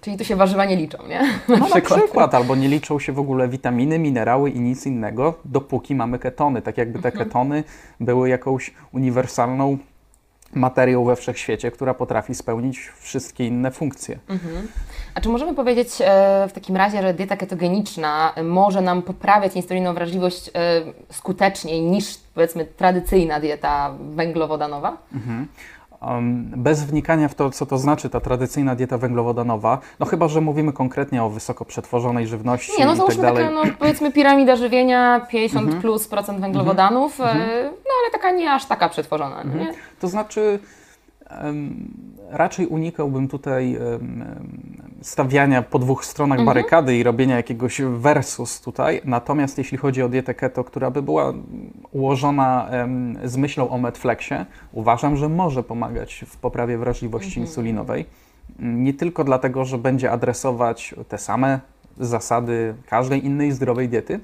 [0.00, 1.20] Czyli tu się warzywa nie liczą, nie?
[1.48, 5.94] No, na przykład, albo nie liczą się w ogóle witaminy, minerały i nic innego, dopóki
[5.94, 6.62] mamy ketony.
[6.62, 7.64] Tak jakby te ketony
[8.00, 9.78] były jakąś uniwersalną
[10.54, 14.18] materią we wszechświecie, która potrafi spełnić wszystkie inne funkcje.
[15.14, 20.48] A czy możemy powiedzieć e, w takim razie, że dieta ketogeniczna może nam poprawiać insulinowrażliwość
[20.48, 20.52] e,
[21.12, 24.96] skuteczniej niż powiedzmy tradycyjna dieta węglowodanowa?
[25.12, 25.48] Um,
[26.56, 30.72] bez wnikania w to, co to znaczy ta tradycyjna dieta węglowodanowa, no chyba, że mówimy
[30.72, 33.44] konkretnie o wysoko przetworzonej żywności Nie, no tak załóżmy dalej.
[33.44, 37.24] taka, no, powiedzmy piramida żywienia, 50 plus procent węglowodanów, e,
[37.64, 39.74] no ale taka nie aż taka przetworzona, nie?
[40.00, 40.58] To znaczy,
[42.30, 43.78] raczej unikałbym tutaj
[45.02, 49.00] stawiania po dwóch stronach barykady i robienia jakiegoś versus tutaj.
[49.04, 51.32] Natomiast jeśli chodzi o dietę keto, która by była
[51.92, 52.70] ułożona
[53.24, 58.06] z myślą o Medflexie, uważam, że może pomagać w poprawie wrażliwości insulinowej.
[58.58, 61.60] Nie tylko dlatego, że będzie adresować te same
[61.98, 64.20] zasady każdej innej zdrowej diety,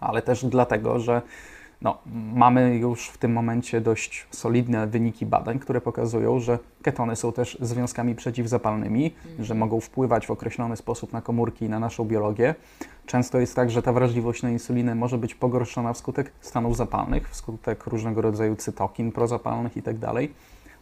[0.00, 1.22] ale też dlatego, że
[1.84, 1.98] no,
[2.34, 7.58] mamy już w tym momencie dość solidne wyniki badań, które pokazują, że ketony są też
[7.60, 12.54] związkami przeciwzapalnymi, że mogą wpływać w określony sposób na komórki i na naszą biologię.
[13.06, 17.86] Często jest tak, że ta wrażliwość na insulinę może być pogorszona wskutek stanów zapalnych, wskutek
[17.86, 20.12] różnego rodzaju cytokin prozapalnych itd.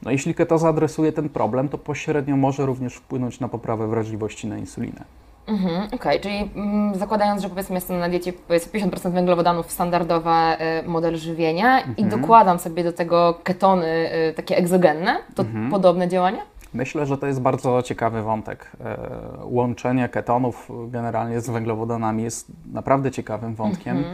[0.03, 4.59] No, jeśli ketoza adresuje ten problem, to pośrednio może również wpłynąć na poprawę wrażliwości na
[4.59, 5.05] insulinę.
[5.47, 10.83] Mhm, Okej, czyli mm, zakładając, że powiedzmy jestem na diecie powiedzmy 50% węglowodanów, standardowa e,
[10.83, 16.43] model żywienia i dokładam sobie do tego ketony e, takie egzogenne, to podobne działania?
[16.75, 18.71] Myślę, że to jest bardzo ciekawy wątek.
[18.85, 18.97] E,
[19.45, 24.05] Łączenie ketonów generalnie z węglowodanami jest naprawdę ciekawym wątkiem.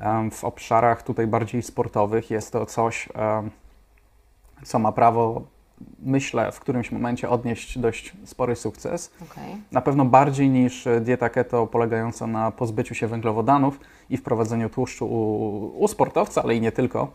[0.00, 3.08] Em, W obszarach tutaj bardziej sportowych jest to coś,
[4.64, 5.42] co ma prawo,
[5.98, 9.12] myślę, w którymś momencie odnieść dość spory sukces.
[9.32, 9.56] Okej.
[9.72, 15.06] Na pewno bardziej niż e, dieta keto polegająca na pozbyciu się węglowodanów i wprowadzeniu tłuszczu
[15.06, 17.12] u, u sportowca, ale i nie tylko.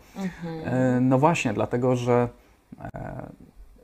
[0.64, 2.28] E, No właśnie, dlatego że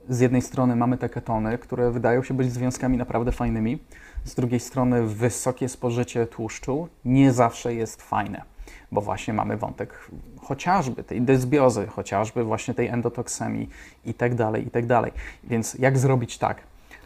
[0.09, 3.79] z jednej strony mamy te ketony, które wydają się być związkami naprawdę fajnymi,
[4.23, 8.41] z drugiej strony wysokie spożycie tłuszczu nie zawsze jest fajne,
[8.91, 10.09] bo właśnie mamy wątek
[10.41, 13.69] chociażby tej dysbiozy, chociażby właśnie tej endotoksemii
[14.05, 15.11] i tak dalej, i tak dalej.
[15.43, 16.57] Więc jak zrobić tak,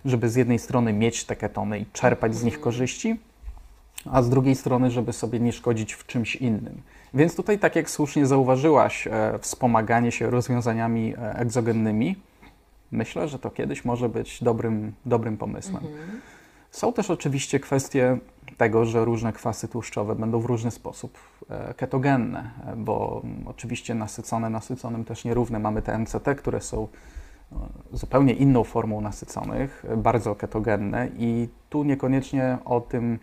[0.06, 3.20] żeby z jednej strony mieć te ketony i czerpać z nich korzyści,
[4.12, 6.82] a z drugiej strony, żeby sobie nie szkodzić w czymś innym.
[7.14, 12.16] Więc tutaj, tak jak słusznie zauważyłaś, e, wspomaganie się rozwiązaniami e, egzogennymi,
[12.92, 15.86] myślę, że to kiedyś może być dobrym, dobrym pomysłem.
[15.86, 16.22] Mhm.
[16.72, 18.18] Są też oczywiście kwestie
[18.58, 21.18] tego, że różne kwasy tłuszczowe będą w różny sposób
[21.50, 25.60] e, ketogenne, bo oczywiście nasycone nasyconym też nierówne.
[25.60, 26.88] Mamy te MCT, które są
[27.92, 33.20] zupełnie inną formą nasyconych, bardzo ketogenne i tu niekoniecznie o tym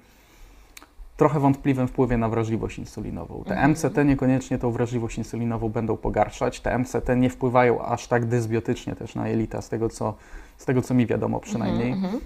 [1.16, 3.44] trochę wątpliwym wpływie na wrażliwość insulinową.
[3.44, 4.08] Te MCT mhm.
[4.08, 6.60] niekoniecznie tą wrażliwość insulinową będą pogarszać.
[6.60, 10.14] Te MCT nie wpływają aż tak dysbiotycznie też na jelita, z tego co,
[10.56, 11.92] z tego, co mi wiadomo przynajmniej.
[11.92, 12.22] Mhm, mhm.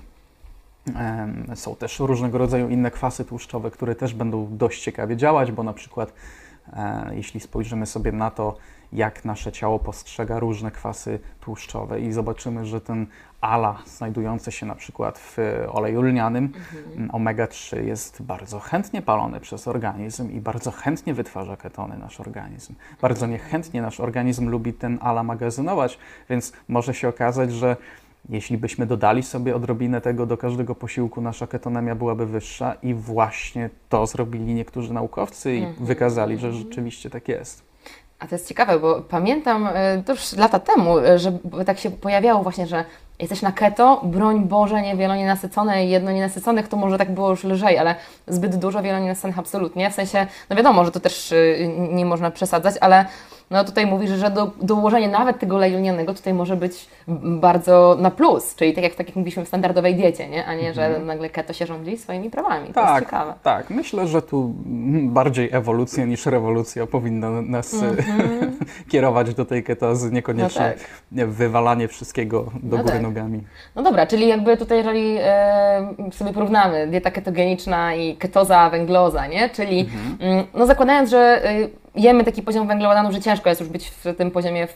[1.55, 5.73] Są też różnego rodzaju inne kwasy tłuszczowe, które też będą dość ciekawie działać, bo na
[5.73, 6.12] przykład
[6.73, 8.57] e, jeśli spojrzymy sobie na to,
[8.92, 13.07] jak nasze ciało postrzega różne kwasy tłuszczowe i zobaczymy, że ten
[13.40, 17.09] ALA znajdujący się na przykład w oleju lnianym, mhm.
[17.09, 22.75] omega-3 jest bardzo chętnie palony przez organizm i bardzo chętnie wytwarza ketony nasz organizm.
[23.01, 25.99] Bardzo niechętnie nasz organizm lubi ten ALA magazynować,
[26.31, 27.77] więc może się okazać, że
[28.29, 33.71] jeśli byśmy dodali sobie odrobinę tego do każdego posiłku, nasza ketonemia byłaby wyższa i właśnie
[33.89, 35.87] to zrobili niektórzy naukowcy i mhm.
[35.87, 37.63] wykazali, że rzeczywiście tak jest.
[38.19, 41.91] A to jest ciekawe, bo pamiętam e, to już lata temu, e, że tak się
[41.91, 42.85] pojawiało właśnie, że
[43.19, 47.45] jesteś na keto, broń Boże, nie wielonienasycone i jedno nienasyconych, to może tak było już
[47.45, 47.95] lżej, ale
[48.27, 49.91] zbyt dużo wielonienasyconych absolutnie.
[49.91, 51.37] W sensie, no wiadomo, że to też e,
[51.69, 53.05] nie można przesadzać, ale
[53.50, 56.88] no tutaj mówisz, że do, dołożenie nawet tego oleju lnianego tutaj może być
[57.24, 60.46] bardzo na plus, czyli tak jak, tak jak mówiliśmy w standardowej diecie, nie?
[60.46, 61.07] a nie, że mhm.
[61.07, 62.68] nagle keto się rządzi swoimi prawami.
[62.68, 63.35] To tak, jest ciekawe.
[63.42, 64.54] Tak, myślę, że tu
[65.02, 68.59] bardziej ewolucja niż rewolucja powinna nas mhm.
[68.90, 70.74] kierować do tej ketozy, niekoniecznie
[71.12, 71.30] no tak.
[71.30, 73.02] wywalanie wszystkiego do no góry tak.
[73.02, 73.40] nogami.
[73.76, 79.50] No dobra, czyli jakby tutaj jeżeli e, sobie porównamy dieta ketogeniczna i ketoza węgloza, nie?
[79.50, 80.16] czyli mhm.
[80.20, 84.16] Mm, no zakładając, że e, jemy taki poziom węglowodanów, że ciężko jest już być w
[84.16, 84.74] tym poziomie w,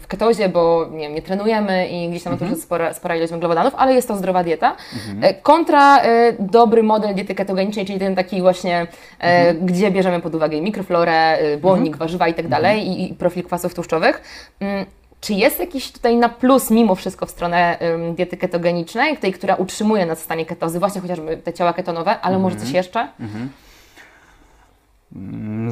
[0.00, 2.50] w ketozie, bo nie, wiem, nie trenujemy i gdzieś tam mhm.
[2.50, 4.76] to jest spora, spora ilość węglowodanów, ale jest to zdrowa dieta.
[4.94, 5.24] Mhm.
[5.24, 8.86] E, kontra e, dobry model diety ketogenicznej, czyli ten taki właśnie, e,
[9.20, 9.66] mhm.
[9.66, 11.98] gdzie bierzemy pod uwagę mikroflorę, błonnik, mhm.
[11.98, 14.22] warzywa i tak dalej i, i profil kwasów tłuszczowych.
[14.60, 14.86] Mm,
[15.20, 19.54] czy jest jakiś tutaj na plus mimo wszystko w stronę um, diety ketogenicznej, tej, która
[19.54, 22.76] utrzymuje nas w stanie ketozy, właśnie chociażby te ciała ketonowe, ale może coś mhm.
[22.76, 23.08] jeszcze?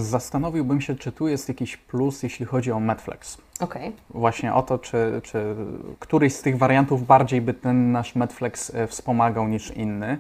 [0.09, 3.39] Mm, zastanowiłbym się, czy tu jest jakiś plus, jeśli chodzi o Netflix.
[3.61, 3.93] Okay.
[4.11, 5.55] Właśnie o to, czy, czy
[5.99, 10.19] któryś z tych wariantów bardziej by ten nasz Netflix e, wspomagał niż inny.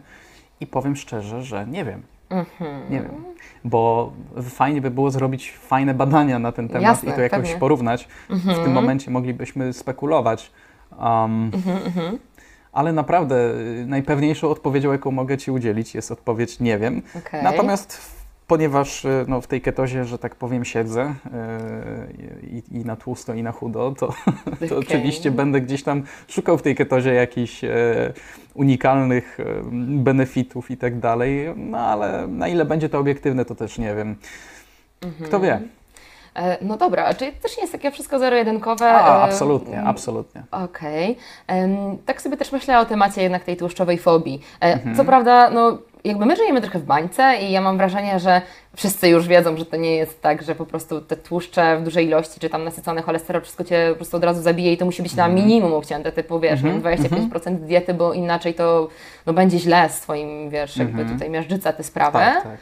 [0.60, 2.02] I powiem szczerze, że nie wiem.
[2.30, 2.90] Mm-hmm.
[2.90, 3.24] Nie wiem.
[3.64, 7.60] Bo fajnie by było zrobić fajne badania na ten temat Jasne, i to jakoś pewnie.
[7.60, 8.08] porównać.
[8.30, 8.38] Mm-hmm.
[8.38, 8.72] W tym mhm.
[8.72, 10.50] momencie moglibyśmy spekulować.
[10.98, 12.18] Um, mm-hmm,
[12.72, 17.02] ale naprawdę y, najpewniejszą odpowiedzią, jaką mogę Ci udzielić, jest odpowiedź nie wiem.
[17.18, 17.42] Okay.
[17.42, 18.17] Natomiast
[18.48, 23.34] ponieważ e, no, w tej ketozie, że tak powiem, siedzę yy, i, i, na tłusto,
[23.34, 24.06] i na chudo, to,
[24.58, 24.78] to okay.
[24.78, 27.68] oczywiście będę gdzieś tam szukał w tej ketozie jakichś e,
[28.54, 29.44] unikalnych e,
[29.98, 34.16] benefitów i tak dalej, no ale na ile będzie to obiektywne, to też nie wiem.
[35.00, 35.42] Kto mhm.
[35.42, 35.68] wie?
[36.62, 38.90] No dobra, czyli też nie jest takie wszystko zero-jedynkowe?
[38.90, 40.42] A, absolutnie, absolutnie.
[40.50, 41.16] Okej.
[41.46, 41.98] Okay.
[42.06, 44.40] Tak sobie też myślę o temacie jednak tej tłuszczowej fobii.
[44.60, 44.96] Mhm.
[44.96, 48.42] Co prawda, no jakby my żyjemy trochę w bańce i ja mam wrażenie, że
[48.76, 52.06] wszyscy już wiedzą, że to nie jest tak, że po prostu te tłuszcze w dużej
[52.06, 55.02] ilości, czy tam nasycony cholesterol, wszystko Cię po prostu od razu zabije i to musi
[55.02, 55.46] być na mhm.
[55.46, 57.30] minimum obcięte, typu wiesz, mm -hmm.
[57.30, 58.88] 25% diety, bo inaczej to
[59.26, 61.18] no, będzie źle z Twoim, wiesz, jakby mhm.
[61.18, 62.18] tutaj miażdżyca tę sprawę.
[62.18, 62.58] Tak, tak.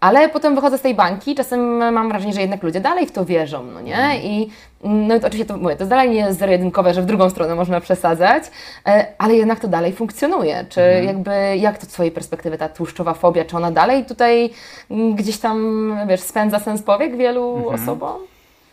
[0.00, 3.24] Ale potem wychodzę z tej bańki, czasem mam wrażenie, że jednak ludzie dalej w to
[3.24, 3.96] wierzą, no nie?
[3.96, 4.22] Mhm.
[4.22, 4.50] I
[4.84, 7.80] no to oczywiście to mówię, to dalej nie jest zero-jedynkowe, że w drugą stronę można
[7.80, 8.44] przesadzać,
[8.86, 10.64] e, ale jednak to dalej funkcjonuje.
[10.68, 11.04] Czy mhm.
[11.06, 14.50] jakby, jak to z Twojej perspektywy ta tłuszczowa fobia, czy ona dalej tutaj
[14.90, 17.74] mm, gdzieś tam, wiesz, spędza sens powiek wielu mhm.
[17.74, 18.16] osobom?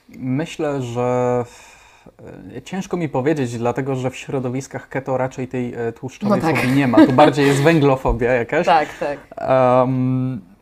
[0.09, 1.43] Myślę, że
[2.55, 6.57] e, Ciężko mi powiedzieć, dlatego że w środowiskach keto raczej tej e, tłuszczowej no tak.
[6.57, 7.05] fobii nie ma.
[7.05, 8.65] Tu bardziej jest węglofobia jakaś.
[8.65, 9.17] tak, tak.
[9.81, 10.54] Um,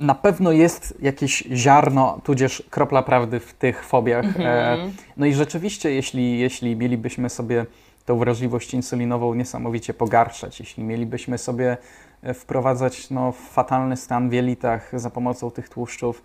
[0.00, 4.24] na pewno jest jakieś ziarno, tudzież kropla prawdy w tych fobiach.
[4.24, 4.90] Mm -hmm.
[5.16, 7.66] No i rzeczywiście, jeśli, jeśli mielibyśmy sobie
[8.06, 11.76] tą wrażliwość insulinową niesamowicie pogarszać, jeśli mielibyśmy sobie
[12.22, 16.22] e, wprowadzać no, fatalny stan w jelitach za pomocą tych tłuszczów,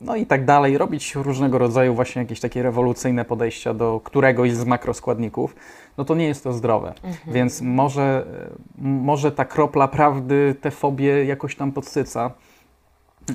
[0.00, 4.64] no i tak dalej, robić różnego rodzaju właśnie jakieś takie rewolucyjne podejścia do któregoś z
[4.64, 5.56] makroskładników,
[5.98, 6.88] no to nie jest to zdrowe.
[6.88, 7.34] Mhm.
[7.34, 8.26] Więc może,
[8.78, 12.30] może ta kropla prawdy te fobie jakoś tam podsyca,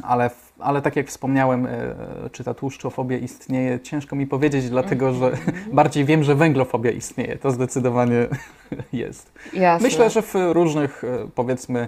[0.02, 1.96] ale, ale tak jak wspomniałem, e,
[2.32, 5.58] czy ta tłuszczofobia istnieje, ciężko mi powiedzieć, dlatego że mhm.
[5.76, 7.38] bardziej wiem, że węglofobia istnieje.
[7.38, 8.28] To zdecydowanie
[8.94, 9.32] jest.
[9.54, 9.88] Jasne.
[9.88, 11.88] Myślę, że w różnych, e, powiedzmy,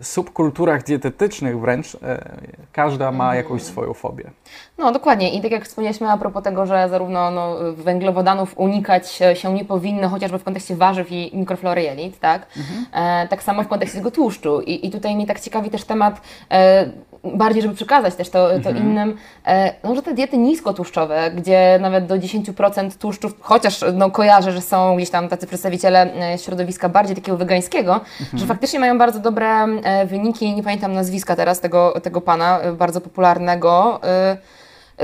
[0.00, 2.38] subkulturach dietetycznych wręcz e,
[2.72, 3.36] każda ma mhm.
[3.36, 4.30] jakąś swoją fobię.
[4.78, 9.54] No dokładnie i tak jak wspomnieliśmy a propos tego, że zarówno no, węglowodanów unikać się
[9.54, 12.46] nie powinno, chociażby w kontekście warzyw i mikroflory jelit, tak?
[12.56, 12.86] Mhm.
[13.24, 16.20] E, tak samo w kontekście tego tłuszczu I, i tutaj mnie tak ciekawi też temat
[16.50, 16.90] e,
[17.24, 18.76] bardziej, żeby przekazać też to, to mhm.
[18.76, 24.52] innym, e, no, że te diety niskotłuszczowe, gdzie nawet do 10% tłuszczów, chociaż no, kojarzę,
[24.52, 28.38] że są gdzieś tam tacy przedstawiciele e, środowiska bardziej takiego wegańskiego, mhm.
[28.38, 33.00] że faktycznie mają bardzo dobre e, wyniki, nie pamiętam nazwiska teraz tego, tego pana, bardzo
[33.00, 34.00] popularnego,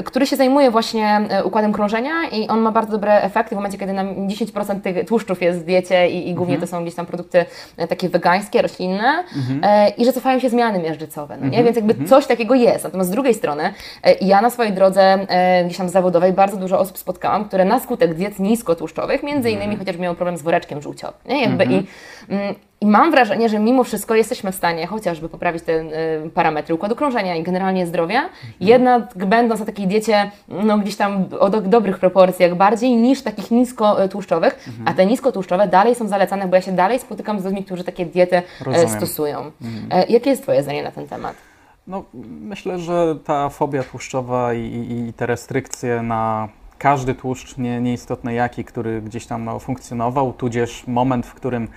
[0.05, 3.79] który się zajmuje właśnie e, układem krążenia i on ma bardzo dobre efekty w momencie,
[3.79, 6.69] kiedy nam 10% tych tłuszczów jest w diecie i, i głównie mhm.
[6.69, 7.45] to są gdzieś tam produkty
[7.77, 9.61] e, takie wegańskie, roślinne mhm.
[9.63, 11.47] e, i że cofają się zmiany miażdżycowe, no nie?
[11.47, 11.65] Mhm.
[11.65, 12.09] Więc jakby mhm.
[12.09, 12.85] coś takiego jest.
[12.85, 13.73] Natomiast z drugiej strony
[14.21, 15.19] ja na swojej drodze
[15.65, 19.79] gdzieś tam zawodowej bardzo dużo osób spotkałam, które na skutek diet niskotłuszczowych, między innymi mhm.
[19.79, 21.43] chociażby miały problem z woreczkiem żółciowym, nie?
[21.43, 21.87] Jakby i
[22.29, 26.75] mm, i mam wrażenie, że mimo wszystko jesteśmy w stanie chociażby poprawić te y, parametry
[26.75, 28.53] układu krążenia i generalnie zdrowia, mhm.
[28.61, 33.51] jednak będąc na takiej diecie no, gdzieś tam o do, dobrych proporcjach bardziej niż takich
[33.51, 34.89] niskotłuszczowych, mhm.
[34.89, 38.07] a te niskotłuszczowe dalej są zalecane, bo ja się dalej spotykam z ludźmi, którzy takie
[38.07, 38.89] diety e, Rozumiem.
[38.89, 39.39] stosują.
[39.63, 40.03] Mhm.
[40.03, 41.37] E, jakie jest Twoje zdanie na ten temat?
[41.87, 42.05] No,
[42.41, 48.65] myślę, że ta fobia tłuszczowa i, i te restrykcje na każdy tłuszcz, nie, nieistotny jaki,
[48.65, 51.69] który gdzieś tam no, funkcjonował, tudzież moment, w którym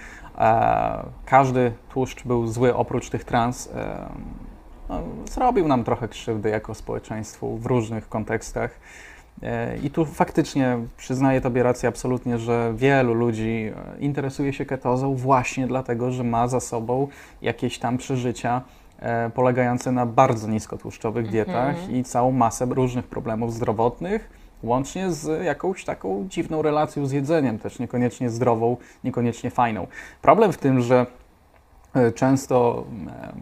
[1.26, 3.70] każdy tłuszcz był zły oprócz tych trans.
[3.76, 4.10] E,
[4.90, 8.80] no, zrobił nam trochę krzywdy jako społeczeństwu w różnych kontekstach.
[9.44, 15.68] E, I tu faktycznie przyznaję Tobie rację absolutnie, że wielu ludzi interesuje się ketozą właśnie
[15.68, 17.08] dlatego, że ma za sobą
[17.42, 18.62] jakieś tam przeżycia
[19.34, 21.96] polegające na bardzo niskotłuszczowych dietach mm -hmm.
[21.96, 27.80] i całą masę różnych problemów zdrowotnych, Łącznie z jakąś taką dziwną relacją z jedzeniem, też
[27.80, 29.88] niekoniecznie zdrową, niekoniecznie fajną.
[30.22, 31.06] Problem w tym, że
[31.94, 33.34] e, często e,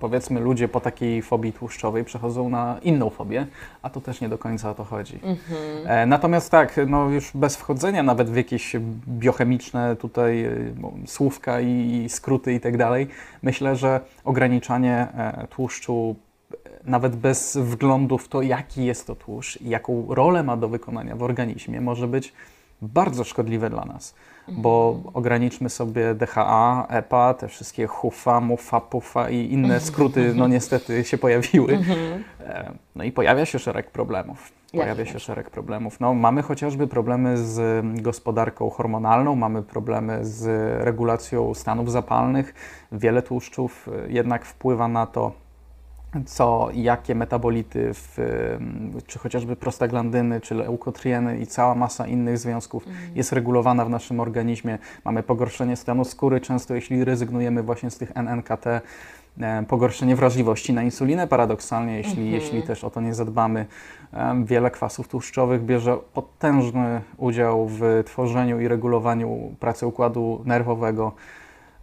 [0.00, 3.46] powiedzmy ludzie po takiej fobii tłuszczowej przechodzą na inną fobię,
[3.82, 5.20] a to też nie do końca o to chodzi.
[5.22, 6.08] Mhm.
[6.08, 8.76] Natomiast tak, no już bez wchodzenia nawet w jakieś
[9.08, 10.48] biochemiczne tutaj
[11.06, 13.08] słówka i skróty i tak dalej,
[13.42, 15.08] myślę, że ograniczanie
[15.50, 16.16] tłuszczu
[16.84, 21.16] nawet bez wglądu w to, jaki jest to tłuszcz i jaką rolę ma do wykonania
[21.16, 22.32] w organizmie, może być
[22.82, 24.14] bardzo szkodliwe dla nas,
[24.48, 25.16] bo mhm.
[25.16, 31.18] ograniczmy sobie DHA, EPA, te wszystkie HUFA, MUFA, PUFA i inne skróty, no niestety się
[31.18, 31.72] pojawiły.
[31.72, 32.24] Mhm.
[32.40, 34.52] E, no i pojawia się szereg problemów.
[34.72, 36.00] Pojawia się szereg problemów.
[36.00, 40.44] No, mamy chociażby problemy z gospodarką hormonalną, mamy problemy z
[40.84, 42.54] regulacją stanów zapalnych.
[42.92, 45.32] Wiele tłuszczów e, jednak wpływa na to,
[46.26, 48.18] co, jakie metabolity, w,
[49.06, 52.98] czy chociażby prostaglandyny, czy leukotrieny i cała masa innych związków mm.
[53.14, 54.78] jest regulowana w naszym organizmie.
[55.04, 58.80] Mamy pogorszenie stanu skóry, często jeśli rezygnujemy właśnie z tych NNKT,
[59.68, 62.34] pogorszenie wrażliwości na insulinę paradoksalnie, jeśli, mm -hmm.
[62.34, 63.66] jeśli też o to nie zadbamy.
[64.44, 71.12] Wiele kwasów tłuszczowych bierze potężny udział w tworzeniu i regulowaniu pracy układu nerwowego.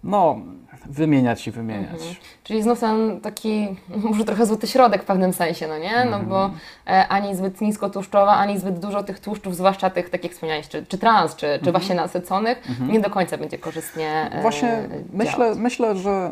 [0.03, 0.39] No,
[0.85, 1.93] wymieniać i wymieniać.
[1.93, 2.15] Mhm.
[2.43, 3.67] Czyli znów ten taki,
[4.09, 6.05] może trochę złoty środek w pewnym sensie, no nie?
[6.05, 6.59] No bo mhm.
[6.87, 10.67] e, ani zbyt nisko tłuszczowa, ani zbyt dużo tych tłuszczów, zwłaszcza tych, tak jak wspomniałeś,
[10.67, 11.71] czy, czy trans, czy, czy mhm.
[11.71, 12.91] właśnie nasyconych, mhm.
[12.91, 16.31] nie do końca będzie korzystnie e, Właśnie myślę, myślę, że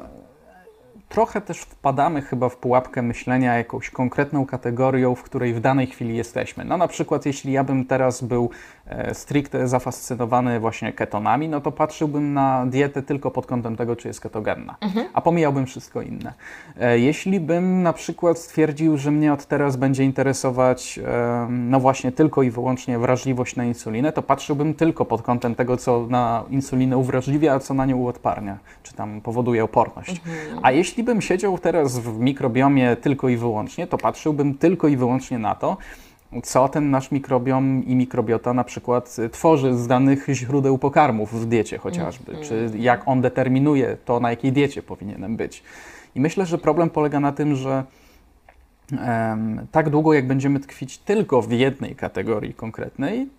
[1.09, 6.17] trochę też wpadamy chyba w pułapkę myślenia jakąś konkretną kategorią, w której w danej chwili
[6.17, 6.65] jesteśmy.
[6.65, 8.49] No na przykład jeśli ja bym teraz był
[9.13, 14.21] stricte zafascynowany właśnie ketonami, no to patrzyłbym na dietę tylko pod kątem tego, czy jest
[14.21, 15.07] ketogenna, mhm.
[15.13, 16.33] a pomijałbym wszystko inne.
[16.79, 22.11] E, jeśli bym na przykład stwierdził, że mnie od teraz będzie interesować e, no właśnie
[22.11, 26.97] tylko i wyłącznie wrażliwość na insulinę, to patrzyłbym tylko pod kątem tego, co na insulinę
[26.97, 30.21] uwrażliwia, a co na nią uodparnia, czy tam powoduje oporność.
[30.25, 30.59] Mhm.
[30.63, 35.39] A jeśli bym siedział teraz w mikrobiomie tylko i wyłącznie, to patrzyłbym tylko i wyłącznie
[35.39, 35.77] na to,
[36.43, 41.77] co ten nasz mikrobiom i mikrobiota na przykład tworzy z danych źródeł pokarmów w diecie
[41.77, 42.43] chociażby, mm.
[42.43, 45.63] czy jak on determinuje to, na jakiej diecie powinienem być.
[46.15, 47.83] I myślę, że problem polega na tym, że
[49.71, 53.29] tak długo jak będziemy tkwić tylko w jednej kategorii konkretnej,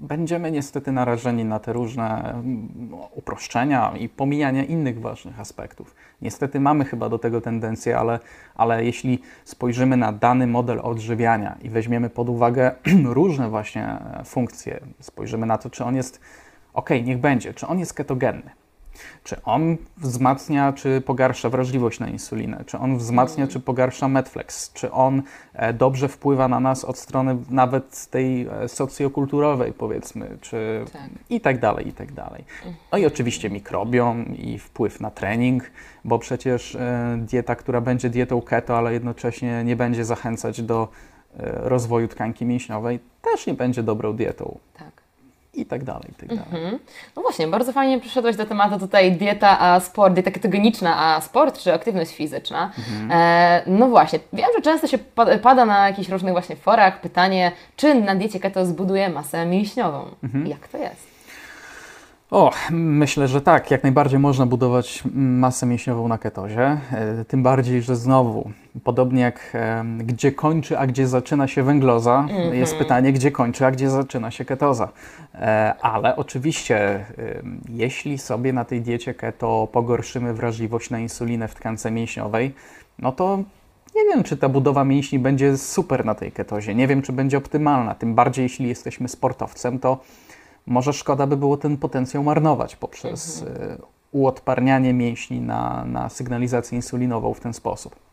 [0.00, 2.68] będziemy niestety narażeni na te różne mm,
[3.14, 5.94] uproszczenia i pomijanie innych ważnych aspektów.
[6.22, 8.20] Niestety mamy chyba do tego tendencję, ale,
[8.54, 12.72] ale jeśli spojrzymy na dany model odżywiania i weźmiemy pod uwagę
[13.04, 16.20] różne właśnie funkcje, spojrzymy na to, czy on jest
[16.74, 18.50] ok, niech będzie, czy on jest ketogenny
[19.24, 22.64] czy on wzmacnia, czy pogarsza wrażliwość na insulinę?
[22.66, 23.52] Czy on wzmacnia, mm.
[23.52, 24.72] czy pogarsza Medflex?
[24.72, 25.22] Czy on
[25.54, 31.10] e, dobrze wpływa na nas od strony nawet tej e, socjokulturowej, powiedzmy, czy tak.
[31.30, 32.44] i tak dalej, i tak dalej.
[32.92, 35.70] No i oczywiście mikrobiom i wpływ na trening,
[36.04, 40.88] bo przecież e, dieta, która będzie dietą keto, ale jednocześnie nie będzie zachęcać do
[41.54, 44.58] rozwoju tkanki mięśniowej, też nie będzie dobrą dietą.
[44.78, 44.95] Tak
[45.56, 46.44] i tak dalej, i tak dalej.
[46.44, 46.78] Mhm.
[47.16, 51.58] No właśnie, bardzo fajnie przyszedłeś do tematu tutaj dieta a sport, dieta ketogeniczna a sport,
[51.58, 52.70] czy aktywność fizyczna.
[52.78, 53.10] Mhm.
[53.12, 54.98] E, no właśnie, wiem, że często się
[55.42, 60.04] pada na jakichś różnych właśnie forach pytanie, czy na diecie keto zbuduje masę mięśniową.
[60.22, 60.46] Mhm.
[60.46, 61.15] Jak to jest?
[62.30, 63.70] O, myślę, że tak.
[63.70, 66.80] Jak najbardziej można budować masę mięśniową na ketozie.
[66.92, 68.50] E, tym bardziej, że znowu,
[68.84, 72.54] podobnie jak e, gdzie kończy, a gdzie zaczyna się węgloza, mm -hmm.
[72.54, 74.88] jest pytanie, gdzie kończy, a gdzie zaczyna się ketoza.
[75.34, 77.04] E, ale oczywiście,
[77.68, 82.54] jeśli sobie na tej diecie keto pogorszymy wrażliwość na insulinę w tkance mięśniowej,
[82.98, 83.38] no to
[83.96, 86.74] nie wiem, czy ta budowa mięśni będzie super na tej ketozie.
[86.74, 87.94] Nie wiem, czy będzie optymalna.
[87.94, 89.98] Tym bardziej, jeśli jesteśmy sportowcem, to
[90.66, 93.72] może szkoda by było ten potencjał marnować poprzez mhm.
[93.72, 93.76] E,
[94.12, 98.05] uodparnianie mięśni na, na sygnalizację insulinową w ten sposób.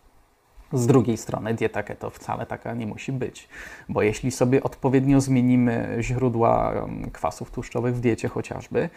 [0.74, 3.48] Z drugiej strony dieta keto wcale taka nie musi być,
[3.90, 6.74] bo jeśli sobie odpowiednio zmienimy źródła
[7.12, 8.90] kwasów tłuszczowych w diecie chociażby,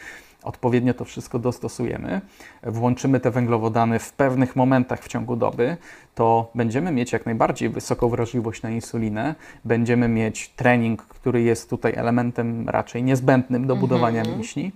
[0.42, 2.20] odpowiednio to wszystko dostosujemy,
[2.62, 5.76] włączymy te węglowodany w pewnych momentach w ciągu doby,
[6.14, 11.92] to będziemy mieć jak najbardziej wysoką wrażliwość na insulinę, będziemy mieć trening, który jest tutaj
[11.96, 14.36] elementem raczej niezbędnym do budowania mm -hmm.
[14.36, 14.72] mięśni.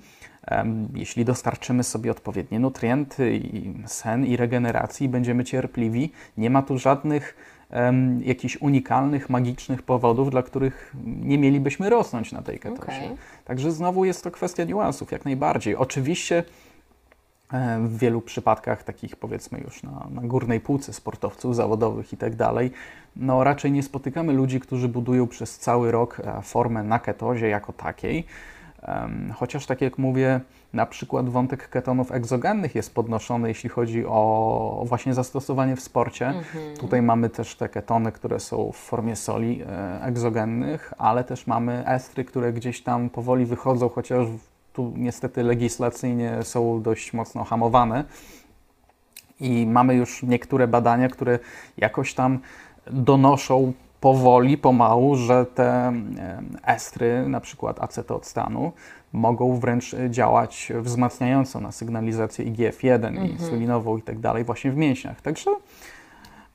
[0.95, 7.37] Jeśli dostarczymy sobie odpowiednie nutrienty i sen i regeneracji, będziemy cierpliwi, nie ma tu żadnych
[7.71, 13.05] um, jakichś unikalnych, magicznych powodów, dla których nie mielibyśmy rosnąć na tej ketozie.
[13.05, 13.17] Okay.
[13.45, 15.77] Także znowu jest to kwestia niuansów, jak najbardziej.
[15.77, 16.45] Oczywiście
[17.53, 22.37] e, w wielu przypadkach, takich powiedzmy już na, na górnej półce sportowców zawodowych i tak
[22.37, 22.71] dalej,
[23.17, 27.73] no raczej nie spotykamy ludzi, którzy budują przez cały rok e, formę na ketozie jako
[27.73, 28.27] takiej.
[29.35, 30.41] Chociaż tak jak mówię,
[30.73, 36.27] na przykład wątek ketonów egzogennych jest podnoszony, jeśli chodzi o właśnie zastosowanie w sporcie.
[36.27, 36.77] Mhm.
[36.77, 41.87] Tutaj mamy też te ketony, które są w formie soli e, egzogennych, ale też mamy
[41.87, 44.27] estry, które gdzieś tam powoli wychodzą, chociaż
[44.73, 48.05] tu niestety legislacyjnie są dość mocno hamowane.
[49.41, 51.39] I mamy już niektóre badania, które
[51.77, 52.39] jakoś tam
[52.87, 55.93] donoszą powoli, pomału, że te
[56.67, 58.73] estry, na przykład acetoctanu,
[59.13, 63.27] mogą wręcz działać wzmacniająco na sygnalizację IGF-1 mhm.
[63.27, 65.21] i insulinową i tak dalej właśnie w mięśniach.
[65.21, 65.51] Także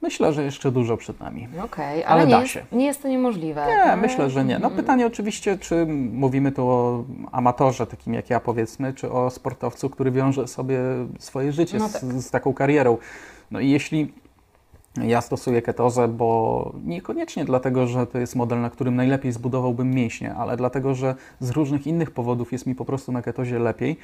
[0.02, 1.48] myślę, że jeszcze dużo przed nami.
[1.48, 3.66] Okej, okay, ale, ale nie, jest, nie jest to niemożliwe.
[3.68, 4.02] Nie, tak?
[4.02, 4.60] myślę, że nie.
[4.60, 4.76] No mhm.
[4.76, 10.12] pytanie oczywiście, czy mówimy tu o amatorze takim jak ja powiedzmy, czy o sportowcu, który
[10.12, 10.80] wiąże sobie
[11.20, 12.02] swoje życie no tak.
[12.02, 12.98] z, z taką karierą.
[13.52, 14.14] No i jeśli
[15.04, 20.36] ja stosuję ketozę, bo niekoniecznie dlatego, że to jest model, na którym najlepiej zbudowałbym mięśnie,
[20.36, 23.98] ale dlatego, że z różnych innych powodów jest mi po prostu na ketozie lepiej.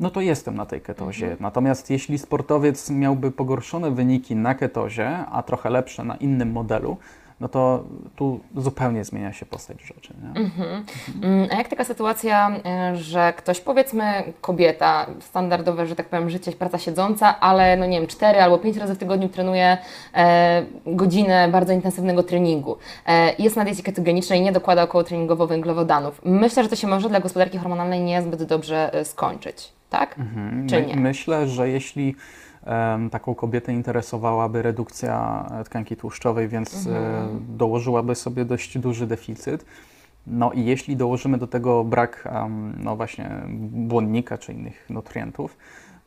[0.00, 1.26] No to jestem na tej ketozie.
[1.26, 1.42] Mhm.
[1.42, 6.96] Natomiast jeśli sportowiec miałby pogorszone wyniki na ketozie, a trochę lepsze na innym modelu,
[7.40, 7.84] no to
[8.16, 10.14] tu zupełnie zmienia się postać rzeczy.
[10.34, 10.84] Mhm.
[11.22, 14.04] Mm, a jak taka sytuacja, e, że ktoś, powiedzmy
[14.40, 18.76] kobieta, standardowe, że tak powiem, życie, praca siedząca, ale no nie wiem, cztery albo pięć
[18.76, 19.78] razy w tygodniu trenuje
[20.14, 22.76] e, godzinę bardzo intensywnego treningu.
[23.06, 26.20] E, jest na diecie ketogenicznej, nie dokłada około treningowo węglowodanów.
[26.24, 30.18] Myślę, że to się może dla gospodarki hormonalnej niezbyt dobrze e, skończyć, tak?
[30.18, 30.68] Mhm.
[30.68, 30.96] Czy nie?
[30.96, 32.14] Myślę, że jeśli
[33.10, 37.46] taką kobietę interesowałaby redukcja e, tkanki tłuszczowej, więc e, mhm.
[37.48, 39.64] dołożyłaby sobie dość duży deficyt.
[40.26, 42.28] No i jeśli dołożymy do tego brak
[42.78, 43.30] no właśnie
[43.70, 45.56] błonnika czy innych nutrientów,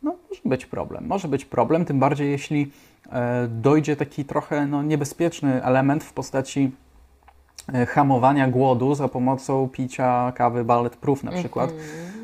[0.04, 1.08] no może być problem.
[1.08, 2.72] Może być problem, tym bardziej jeśli
[3.12, 6.72] e, dojdzie taki trochę no, niebezpieczny element w postaci
[7.88, 11.72] hamowania głodu za pomocą picia kawy bulletproof na przykład.
[11.72, 12.19] Mhm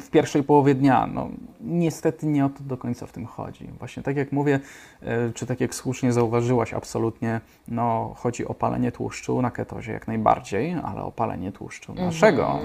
[0.00, 1.08] w pierwszej połowie dnia.
[1.14, 1.28] No,
[1.60, 3.68] niestety nie o to do końca w tym chodzi.
[3.78, 4.60] Właśnie tak jak mówię,
[5.02, 10.08] e, czy tak jak słusznie zauważyłaś, absolutnie no, chodzi o palenie tłuszczu na ketozie jak
[10.08, 12.58] najbardziej, ale o palenie tłuszczu Mhm, naszego.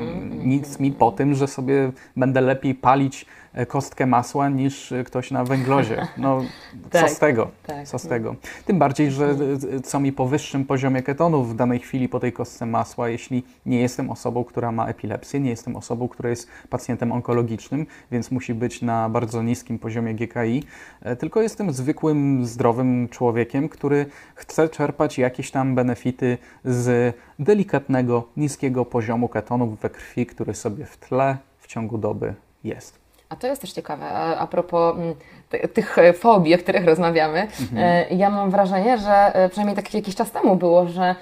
[0.43, 3.25] Nic mi po tym, że sobie będę lepiej palić
[3.67, 6.07] kostkę masła niż e, ktoś na węglozie.
[6.17, 6.41] No,
[6.83, 7.51] co Tak, z tego?
[7.67, 7.87] tak.
[7.87, 8.35] Co z tego?
[8.65, 9.35] Tym bardziej, że
[9.75, 13.43] e, co mi po wyższym poziomie ketonów w danej chwili po tej kostce masła, jeśli
[13.65, 18.53] nie jestem osobą, która ma epilepsję, nie jestem osobą, która jest pacjentem onkologicznym, więc musi
[18.53, 20.63] być na bardzo niskim poziomie GKI,
[21.01, 28.85] e, tylko jestem zwykłym, zdrowym człowiekiem, który chce czerpać jakieś tam benefity z delikatnego, niskiego
[28.85, 32.33] poziomu ketonów we krwi, który sobie w tle w ciągu doby
[32.63, 33.02] jest.
[33.33, 35.15] A to jest też ciekawe, a, propos mm,
[35.49, 37.47] ty- tych e, fobii, o których rozmawiamy.
[37.77, 41.15] E, Ja mam wrażenie, że e, przynajmniej tak jakiś czas temu było, że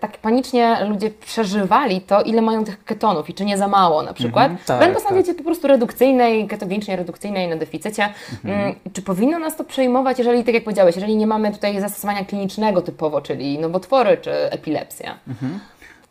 [0.00, 4.12] tak panicznie ludzie przeżywali to, ile mają tych ketonów i czy nie za mało na
[4.14, 4.44] przykład.
[4.50, 5.18] Mhm, tak, Będąc na tak.
[5.18, 8.08] diecie po prostu redukcyjnej, ketogenicznie redukcyjnej, na deficycie.
[8.44, 12.24] Mm, Czy powinno nas to przejmować, jeżeli, tak jak powiedziałeś, jeżeli nie mamy tutaj zastosowania
[12.24, 15.14] klinicznego typowo, czyli nowotwory czy epilepsja?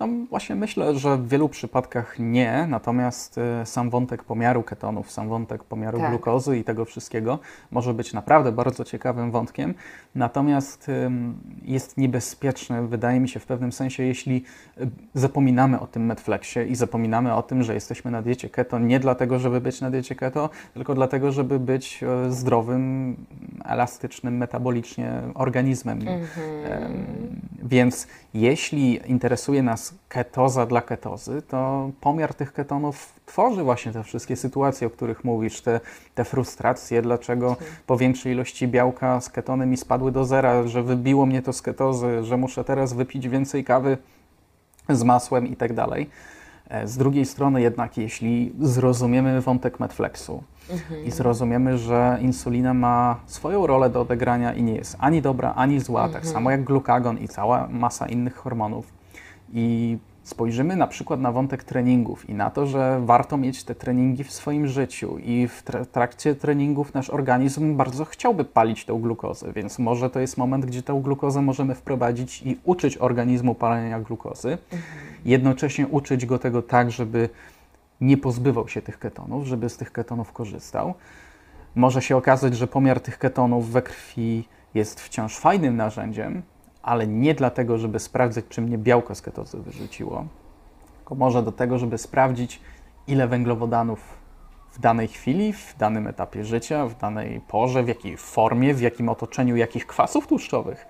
[0.07, 5.29] No właśnie myślę, że w wielu przypadkach nie, natomiast e, sam wątek pomiaru ketonów, sam
[5.29, 6.09] wątek pomiaru Tak.
[6.09, 7.39] glukozy i tego wszystkiego
[7.71, 9.73] może być naprawdę bardzo ciekawym wątkiem,
[10.15, 10.91] natomiast
[11.63, 14.43] jest niebezpieczny, wydaje mi się w pewnym sensie, jeśli
[14.81, 18.99] y, zapominamy o tym Netflixie i zapominamy o tym, że jesteśmy na diecie keto nie
[18.99, 23.15] dlatego, żeby być na diecie keto, tylko dlatego, żeby być e, zdrowym,
[23.65, 25.99] elastycznym metabolicznie organizmem.
[26.07, 27.05] Em,
[27.63, 34.35] Więc jeśli interesuje nas ketoza dla ketozy, to pomiar tych ketonów tworzy właśnie te wszystkie
[34.35, 35.79] sytuacje, o których mówisz, te,
[36.15, 37.55] te frustracje, dlaczego
[37.87, 41.61] po większej ilości białka z ketony mi spadły do zera, że wybiło mnie to z
[41.61, 43.97] ketozy, że muszę teraz wypić więcej kawy
[44.89, 46.09] z masłem i tak dalej.
[46.69, 50.43] E, Z drugiej strony jednak, jeśli zrozumiemy wątek Medflexu
[51.05, 55.79] i zrozumiemy, że insulina ma swoją rolę do odegrania i nie jest ani dobra, ani
[55.79, 59.04] zła, tak samo jak glukagon i cała masa innych hormonów
[59.53, 64.23] i spojrzymy na przykład na wątek treningów i na to, że warto mieć te treningi
[64.23, 65.17] w swoim życiu.
[65.17, 70.19] I w tra- trakcie treningów nasz organizm bardzo chciałby palić tą glukozę, więc może to
[70.19, 74.57] jest moment, gdzie tę glukozę możemy wprowadzić i uczyć organizmu palenia glukozy,
[75.25, 77.29] jednocześnie uczyć go tego tak, żeby
[78.01, 80.93] nie pozbywał się tych ketonów, żeby z tych ketonów korzystał.
[81.75, 86.41] Może się okazać, że pomiar tych ketonów we krwi jest wciąż fajnym narzędziem,
[86.85, 90.25] ale nie dlatego, żeby sprawdzać, czy mnie białko z ketozy wyrzuciło,
[90.97, 92.61] tylko może do tego, żeby sprawdzić,
[93.07, 93.99] ile węglowodanów
[94.71, 99.09] w danej chwili, w danym etapie życia, w danej porze, w jakiej formie, w jakim
[99.09, 100.85] otoczeniu, jakich kwasów tłuszczowych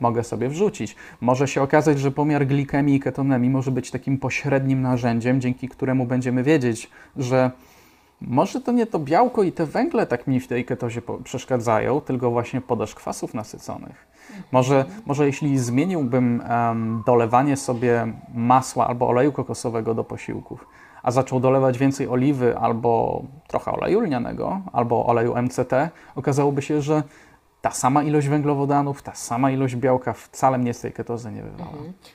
[0.00, 0.96] mogę sobie wrzucić.
[1.20, 6.06] Może się okazać, że pomiar glikemii i ketonemii może być takim pośrednim narzędziem, dzięki któremu
[6.06, 7.50] będziemy wiedzieć, że
[8.26, 12.30] może to nie to białko i te węgle tak mi w tej ketozie przeszkadzają, tylko
[12.30, 14.06] właśnie podaż kwasów nasyconych.
[14.52, 20.66] Może, może jeśli zmieniłbym em, dolewanie sobie masła albo oleju kokosowego do posiłków,
[21.02, 27.02] a zaczął dolewać więcej oliwy albo trochę oleju lnianego, albo oleju MCT, okazałoby się, że
[27.62, 31.70] ta sama ilość węglowodanów, ta sama ilość białka wcale mnie z tej ketozy nie wywala.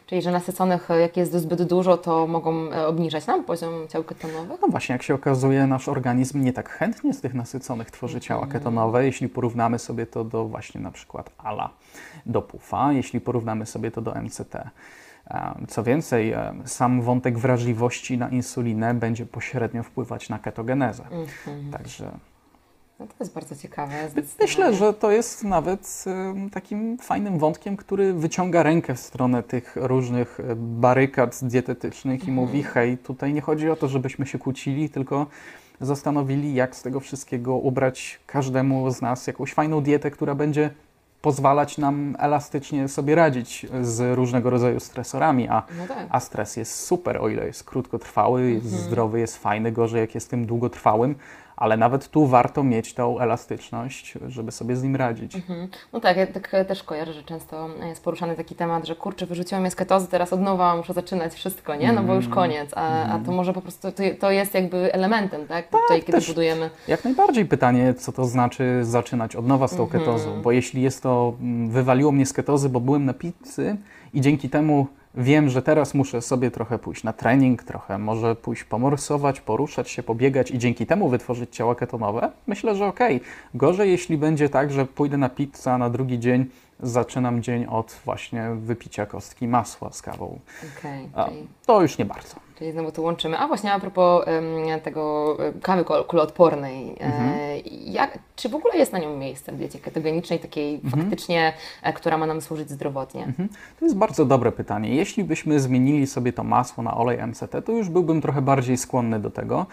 [0.06, 4.04] Czyli, że nasyconych, e, jak jest zbyt dużo, to mogą e, obniżać nam poziom ciał
[4.04, 4.62] ketonowych?
[4.62, 8.48] No właśnie, jak się okazuje, nasz organizm nie tak chętnie z tych nasyconych tworzy ciała
[8.48, 11.70] ketonowe, jeśli porównamy sobie to do właśnie na przykład ALA,
[12.26, 14.56] do PUFA, jeśli porównamy sobie to do MCT.
[15.28, 16.34] Em, Co więcej,
[16.66, 21.04] sam wątek wrażliwości na insulinę będzie pośrednio wpływać na ketogenezę.
[21.72, 22.12] Także
[23.00, 23.94] No to jest bardzo ciekawe.
[24.42, 26.06] myślę, że to jest nawet
[26.52, 32.64] takim fajnym wątkiem, który wyciąga rękę w stronę tych różnych e, barykad dietetycznych i mówi:
[32.64, 35.26] hej, tutaj nie chodzi o to, żebyśmy się kłócili, tylko
[35.82, 40.70] zastanowili, jak z tego wszystkiego ubrać każdemu z nas jakąś fajną dietę, która będzie
[41.22, 46.08] pozwalać nam elastycznie sobie radzić z różnego rodzaju stresorami, a, No tak.
[46.10, 50.30] a stres jest super, o ile jest krótkotrwały, jest zdrowy, jest fajny, gorzej jak jest
[50.30, 51.16] tym długotrwałym,
[51.58, 55.36] ale nawet tu warto mieć tą elastyczność, żeby sobie z nim radzić.
[55.36, 55.68] Mhm.
[55.94, 59.62] No tak, ja tak też kojarzę, że często jest poruszany taki temat, że kurczę, wyrzuciłam
[59.62, 61.94] mnie z ketozy, teraz od nowa muszę zaczynać wszystko, nie?
[61.94, 65.48] No bo już koniec, a, a to może po prostu, to, to jest jakby elementem,
[65.48, 65.68] tak?
[65.68, 66.70] Tutaj, kiedy budujemy...
[66.88, 71.04] Jak najbardziej pytanie, co to znaczy zaczynać od nowa z tą ketozą, bo jeśli jest
[71.04, 73.78] to, mm, wywaliło mnie z ketozy, bo byłem na pizzy
[74.14, 78.64] i dzięki temu wiem, że teraz muszę sobie trochę pójść na trening, trochę może pójść
[78.64, 83.22] pomorsować, poruszać się, pobiegać i dzięki temu wytworzyć ciała ketonowe, myślę, że okej.
[83.54, 86.46] Gorzej, jeśli będzie tak, że pójdę na pizzę, a na drugi dzień
[86.80, 90.40] zaczynam dzień od właśnie wypicia kostki masła z kawą.
[91.14, 92.47] A, czyli to już nie bardzo.
[92.58, 93.38] Czyli znowu to łączymy.
[93.38, 98.94] A właśnie a propos em, tego kawy kul- kuloodpornej, e, jak, czy w ogóle jest
[98.94, 101.54] na nią miejsce w diecie ketogenicznej, takiej faktycznie,
[101.84, 103.24] e, która ma nam służyć zdrowotnie?
[103.24, 103.50] Mhm.
[103.80, 104.96] To jest bardzo dobre pytanie.
[104.96, 109.20] Jeśli byśmy zmienili sobie to masło na olej MCT, to już byłbym trochę bardziej skłonny
[109.20, 109.66] do tego.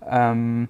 [0.00, 0.68] Em,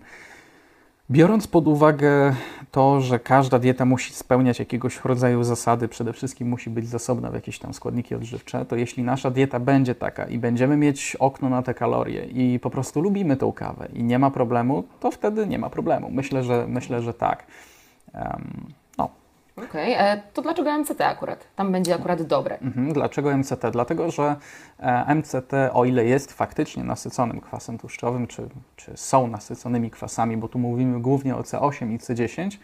[1.10, 2.34] biorąc pod uwagę
[2.70, 7.34] to, że każda dieta musi spełniać jakiegoś rodzaju zasady, przede wszystkim musi być zasobna w
[7.34, 11.62] jakieś tam składniki odżywcze, to jeśli nasza dieta będzie taka i będziemy mieć okno na
[11.62, 15.58] te kalorie i po prostu lubimy tą kawę i nie ma problemu, to wtedy nie
[15.58, 16.10] ma problemu.
[16.10, 17.46] Myślę, że, myślę, że tak.
[18.14, 18.38] No,
[19.56, 21.46] Okej, e, to dlaczego MCT akurat?
[21.56, 22.58] Tam będzie akurat dobre.
[22.58, 22.92] Mhm.
[22.92, 23.70] Dlaczego MCT?
[23.72, 24.36] Dlatego, że
[24.78, 30.48] e, MCT, o ile jest faktycznie nasyconym kwasem tłuszczowym, czy, czy są nasyconymi kwasami, bo
[30.48, 32.58] tu mówimy głównie o C8 i C10,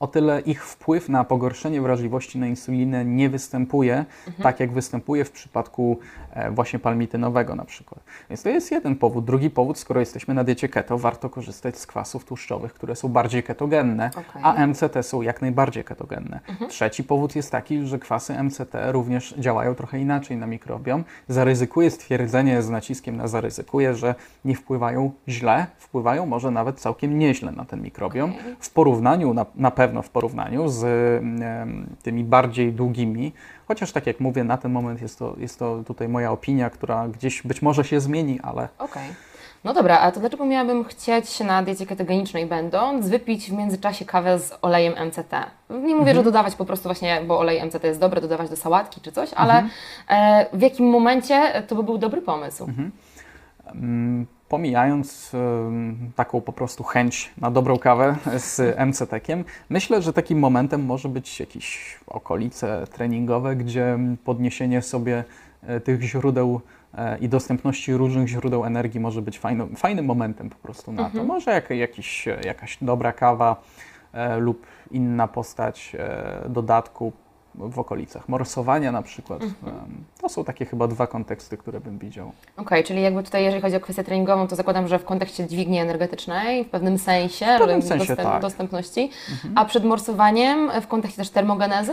[0.00, 4.04] o tyle ich wpływ na pogorszenie wrażliwości na insulinę nie występuje
[4.42, 5.98] tak, jak występuje w przypadku
[6.32, 8.00] e, właśnie palmitynowego na przykład.
[8.30, 9.24] Więc to jest jeden powód.
[9.24, 13.42] Drugi powód, skoro jesteśmy na diecie keto, warto korzystać z kwasów tłuszczowych, które są bardziej
[13.42, 14.42] ketogenne, Okej.
[14.44, 16.40] a MCT są jak najbardziej ketogenne.
[16.68, 21.04] Trzeci powód jest taki, że kwasy MCT również działają trochę inaczej na mikrobiom.
[21.28, 24.14] Zaryzykuję stwierdzenie z naciskiem na zaryzykuję, że
[24.44, 28.30] nie wpływają źle, wpływają może nawet całkiem nieźle na ten mikrobiom.
[28.30, 28.56] Okej.
[28.60, 30.80] W porównaniu, na, na pewno w porównaniu z
[32.02, 33.32] tymi bardziej długimi,
[33.68, 37.08] chociaż tak jak mówię, na ten moment jest to, jest to tutaj moja opinia, która
[37.08, 39.08] gdzieś być może się zmieni, ale Okej.
[39.64, 44.38] No dobra, a to dlaczego miałabym chcieć na diecie ketogenicznej będąc wypić w międzyczasie kawę
[44.38, 45.32] z olejem MCT?
[45.70, 49.00] Nie mówię, że dodawać po prostu właśnie, bo olej MCT jest dobry, dodawać do sałatki
[49.00, 49.68] czy coś, ale
[50.08, 52.66] e, w jakim momencie to by był dobry pomysł?
[53.66, 55.32] Mm, Pomijając
[56.16, 61.40] taką po prostu chęć na dobrą kawę z MCT-kiem, myślę, że takim momentem może być
[61.40, 65.24] jakieś okolice treningowe, gdzie podniesienie sobie
[65.62, 66.60] e, tych źródeł
[66.94, 71.24] e, i dostępności różnych źródeł energii może być fajno, fajnym momentem po prostu na to.
[71.24, 73.62] Może jak, jakiś, jakaś dobra kawa
[74.12, 75.96] e, lub inna postać
[76.48, 77.12] dodatku
[77.54, 79.42] w okolicach morsowania na przykład.
[79.42, 79.50] Em,
[80.20, 82.32] To są takie chyba dwa konteksty, które bym widział.
[82.56, 85.78] Okej, czyli jakby tutaj, jeżeli chodzi o kwestię treningową, to zakładam, że w kontekście dźwigni
[85.78, 88.42] energetycznej, w pewnym sensie, W pewnym sensie, tak.
[88.42, 89.10] dostępności,
[89.54, 91.92] a przed morsowaniem w kontekście też termogenezy?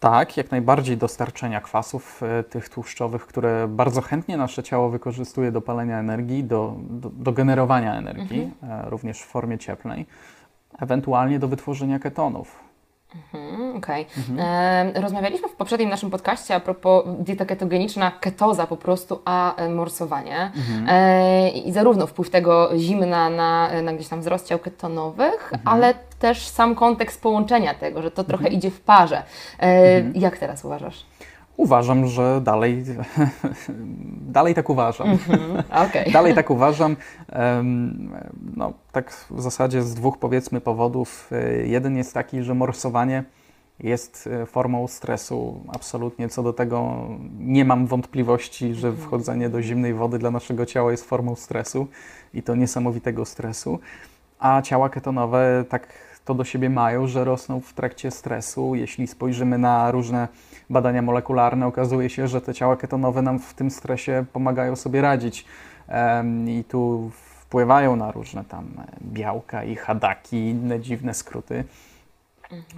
[0.00, 5.60] Tak, jak najbardziej dostarczenia kwasów e, tych tłuszczowych, które bardzo chętnie nasze ciało wykorzystuje do
[5.60, 10.06] palenia energii, do, do, do generowania energii, e, również w formie cieplnej,
[10.78, 12.69] ewentualnie do wytworzenia ketonów.
[13.34, 14.06] Mm, Okej.
[14.38, 19.68] E, Rozmawialiśmy w poprzednim naszym podcaście a propos dieta ketogeniczna, ketoza po prostu, a e,
[19.68, 20.50] morsowanie.
[20.88, 26.48] E, I zarówno wpływ tego zimna na, na gdzieś tam wzrost ciał ketonowych, ale też
[26.48, 29.22] sam kontekst połączenia tego, że to trochę idzie w parze.
[29.60, 31.06] E, Jak teraz uważasz?
[31.60, 32.84] Uważam, że dalej,
[34.38, 35.18] dalej tak uważam.
[35.70, 36.12] Okej.
[36.16, 36.96] Dalej tak uważam.
[38.56, 41.30] No, tak w zasadzie z dwóch powiedzmy powodów.
[41.32, 43.24] E, Jeden jest taki, że morsowanie
[43.80, 45.60] jest e, formą stresu.
[45.74, 47.08] Absolutnie co do tego
[47.38, 51.86] nie mam wątpliwości, że wchodzenie do zimnej wody dla naszego ciała jest formą stresu
[52.34, 53.78] i to niesamowitego stresu.
[54.38, 55.88] A ciała ketonowe tak
[56.24, 58.74] to do siebie mają, że rosną w trakcie stresu.
[58.74, 60.28] Jeśli spojrzymy na różne
[60.70, 65.44] badania molekularne, okazuje się, że te ciała ketonowe nam w tym stresie pomagają sobie radzić.
[66.46, 68.66] I tu wpływają na różne tam
[69.02, 71.64] białka i hadaki i inne dziwne skróty.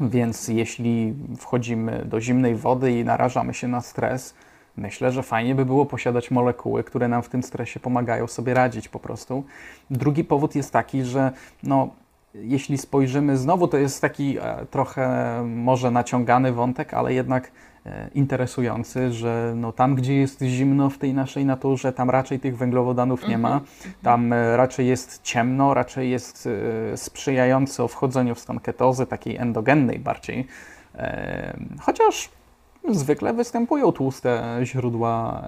[0.01, 4.35] Więc jeśli wchodzimy do zimnej wody i narażamy się na stres,
[4.77, 8.89] myślę, że fajnie by było posiadać molekuły, które nam w tym stresie pomagają sobie radzić
[8.89, 9.45] po prostu.
[9.91, 11.33] Drugi powód jest taki, że
[11.63, 11.89] no,
[12.35, 15.07] jeśli spojrzymy, znowu to jest taki e, trochę
[15.47, 17.51] może naciągany wątek, ale jednak
[18.15, 23.29] interesujący, że no, tam, gdzie jest zimno w tej naszej naturze, tam raczej tych węglowodanów
[23.29, 23.61] nie ma.
[24.03, 26.49] Tam e, raczej jest ciemno, raczej jest
[26.93, 30.47] e, sprzyjająco wchodzeniu w stan ketozy, takiej endogennej bardziej.
[30.95, 32.29] E, Chociaż
[32.89, 35.43] zwykle występują tłuste źródła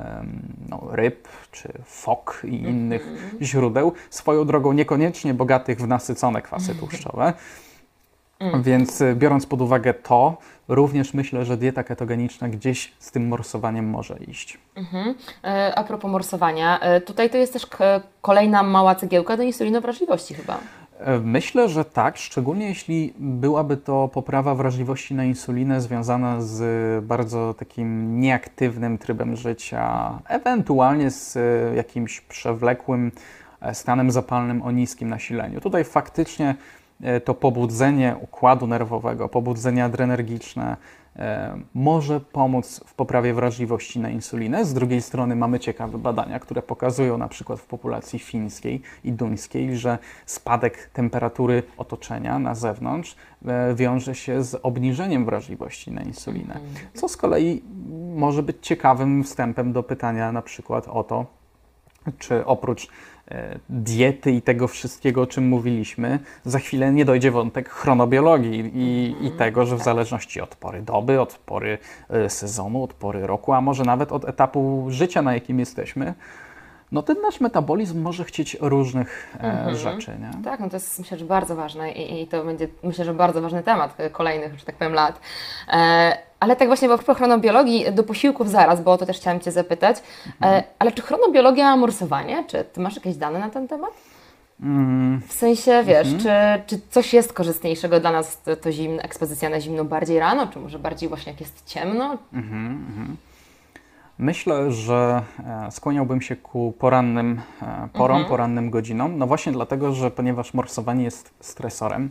[0.69, 3.93] no, ryb czy fok i innych źródeł.
[4.11, 7.33] Swoją drogą niekoniecznie bogatych w nasycone kwasy tłuszczowe.
[8.63, 10.37] Więc e, biorąc pod uwagę to,
[10.69, 14.59] również myślę, że dieta ketogeniczna gdzieś z tym morsowaniem może iść.
[14.75, 15.15] Mhm.
[15.45, 17.67] E, A propos morsowania, e, tutaj to jest też
[18.23, 20.59] kolejna mała cegiełka do insulinowrażliwości chyba.
[20.99, 27.55] E, Myślę, że tak, szczególnie jeśli byłaby to poprawa wrażliwości na insulinę związana z bardzo
[27.55, 31.39] takim nieaktywnym trybem życia, ewentualnie z
[31.77, 33.13] jakimś przewlekłym
[33.73, 35.61] stanem zapalnym o niskim nasileniu.
[35.61, 36.55] Tutaj faktycznie
[37.25, 40.77] to pobudzenie układu nerwowego, pobudzenie adrenergiczne
[41.17, 44.65] e, może pomóc w poprawie wrażliwości na insulinę.
[44.65, 49.77] Z drugiej strony mamy ciekawe badania, które pokazują na przykład w populacji fińskiej i duńskiej,
[49.77, 53.17] że spadek temperatury otoczenia na zewnątrz
[53.47, 56.61] e, wiąże się z obniżeniem wrażliwości na insulinę,
[56.95, 57.63] co z kolei
[58.17, 61.27] może być ciekawym wstępem do pytania na przykład o to,
[62.19, 62.89] czy oprócz e,
[63.69, 69.31] diety i tego wszystkiego, o czym mówiliśmy, za chwilę nie dojdzie wątek chronobiologii i, i
[69.31, 71.79] tego, że w zależności od pory doby, od pory
[72.11, 76.15] e, sezonu, od pory roku, a może nawet od etapu życia, na jakim jesteśmy,
[76.95, 80.11] no ten nasz metabolizm może chcieć różnych e, rzeczy.
[80.21, 80.45] Nie?
[80.45, 83.43] Tak, no to jest myślę, że bardzo ważne i, i to będzie myślę, że bardzo
[83.43, 85.21] ważny temat e, kolejnych, że tak powiem, lat.
[85.69, 89.41] E, ale tak właśnie, bo propos chronobiologii, do posiłków zaraz, bo o to też chciałam
[89.41, 89.97] Cię zapytać.
[90.43, 92.45] E, ale czy chronobiologia ma morsowanie?
[92.47, 93.91] Czy Ty masz jakieś dane na ten temat?
[95.29, 96.31] W sensie, wiesz, czy,
[96.67, 100.59] czy coś jest korzystniejszego dla nas, to, to zimno, ekspozycja na zimno bardziej rano, czy
[100.59, 102.19] może bardziej właśnie jak jest ciemno?
[104.19, 105.23] Myślę, że
[105.67, 109.19] e, skłaniałbym się ku porannym e, porom, porannym godzinom.
[109.19, 112.11] No właśnie dlatego, że ponieważ morsowanie jest stresorem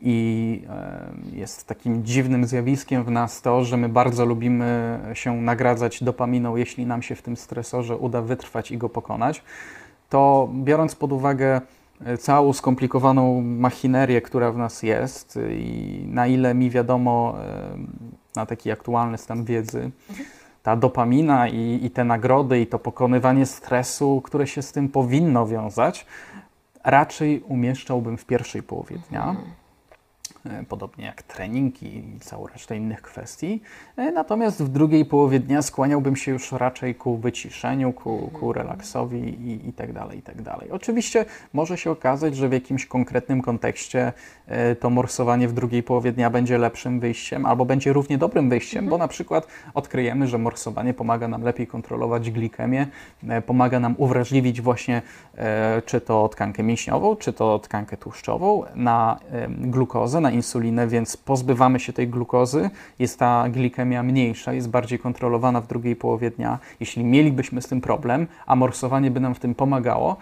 [0.00, 6.04] i e, jest takim dziwnym zjawiskiem w nas to, że my bardzo lubimy się nagradzać
[6.04, 9.42] dopaminą, jeśli nam się w tym stresorze uda wytrwać i go pokonać,
[10.10, 11.60] to biorąc pod uwagę
[12.18, 17.34] całą skomplikowaną machinerię, która w nas jest i na ile mi wiadomo
[18.36, 19.90] na taki aktualny stan wiedzy,
[20.68, 25.46] ta dopamina i, i te nagrody i to pokonywanie stresu, które się z tym powinno
[25.46, 26.06] wiązać,
[26.84, 29.24] raczej umieszczałbym w pierwszej połowie dnia.
[29.30, 29.36] E,
[30.68, 33.60] Podobnie jak trening i całą resztę innych kwestii.
[33.96, 39.18] E, Natomiast w drugiej połowie dnia skłaniałbym się już raczej ku wyciszeniu, ku, ku relaksowi
[39.18, 40.70] i, i tak dalej, i tak dalej.
[40.70, 44.12] Oczywiście może się okazać, że w jakimś konkretnym kontekście
[44.46, 48.88] e, to morsowanie w drugiej połowie dnia będzie lepszym wyjściem albo będzie równie dobrym wyjściem,
[48.88, 52.86] bo na przykład odkryjemy, że morsowanie pomaga nam lepiej kontrolować glikemię,
[53.28, 55.02] e, pomaga nam uwrażliwić właśnie
[55.36, 61.16] e, czy to tkankę mięśniową, czy to tkankę tłuszczową na e, glukozę, na insulinę, więc
[61.16, 66.58] pozbywamy się tej glukozy, jest ta glikemia mniejsza, jest bardziej kontrolowana w drugiej połowie dnia.
[66.80, 70.16] Jeśli mielibyśmy z tym problem, a morsowanie by nam w tym pomagało,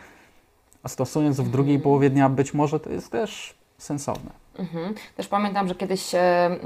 [0.82, 4.45] a stosując w drugiej połowie dnia, być może to jest też sensowne.
[4.58, 4.94] Mhm.
[5.16, 6.60] Też pamiętam, że kiedyś e, mm,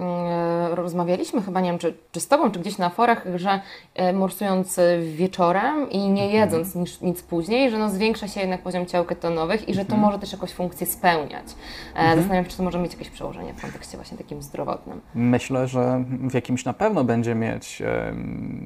[0.75, 3.61] rozmawialiśmy, chyba nie wiem, czy, czy z Tobą, czy gdzieś na forach, że
[3.95, 6.31] e, morsując e, wieczorem i nie Mhm.
[6.41, 9.95] jedząc nic, nic później, że no zwiększa się jednak poziom ciał ketonowych i że to
[9.95, 10.01] Mhm.
[10.03, 11.47] może też jakąś funkcję spełniać.
[11.95, 15.01] E, Zastanawiam się, czy to może mieć jakieś przełożenie w kontekście właśnie takim zdrowotnym.
[15.15, 17.83] Myślę, że w jakimś na pewno będzie mieć.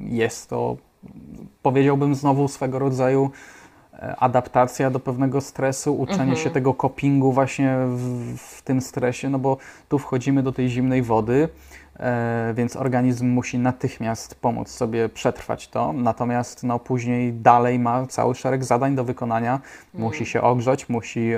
[0.05, 0.77] Jest to,
[1.61, 3.54] powiedziałbym, znowu swego rodzaju e,
[4.17, 9.57] adaptacja do pewnego stresu, uczenie się tego copingu właśnie w, w tym stresie, no bo
[9.89, 11.49] tu wchodzimy do tej zimnej wody,
[11.84, 11.84] e,
[12.53, 18.63] więc organizm musi natychmiast pomóc sobie przetrwać to, natomiast no, później dalej ma cały szereg
[18.63, 19.59] zadań do wykonania,
[19.93, 21.31] musi się ogrzać, musi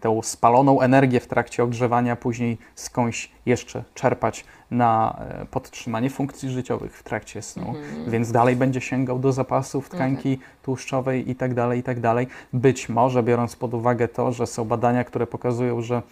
[0.00, 6.98] tę spaloną energię w trakcie ogrzewania później skądś jeszcze czerpać na e, podtrzymanie funkcji życiowych
[6.98, 7.74] w trakcie snu,
[8.06, 12.26] więc dalej będzie sięgał do zapasów tkanki tłuszczowej i tak dalej, i tak dalej.
[12.52, 16.02] Być może, biorąc pod uwagę to, że są badania, które pokazują, że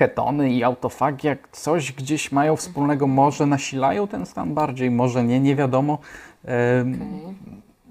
[0.00, 5.56] ketony i autofagia coś gdzieś mają wspólnego, może nasilają ten stan bardziej, może nie, nie
[5.56, 5.98] wiadomo.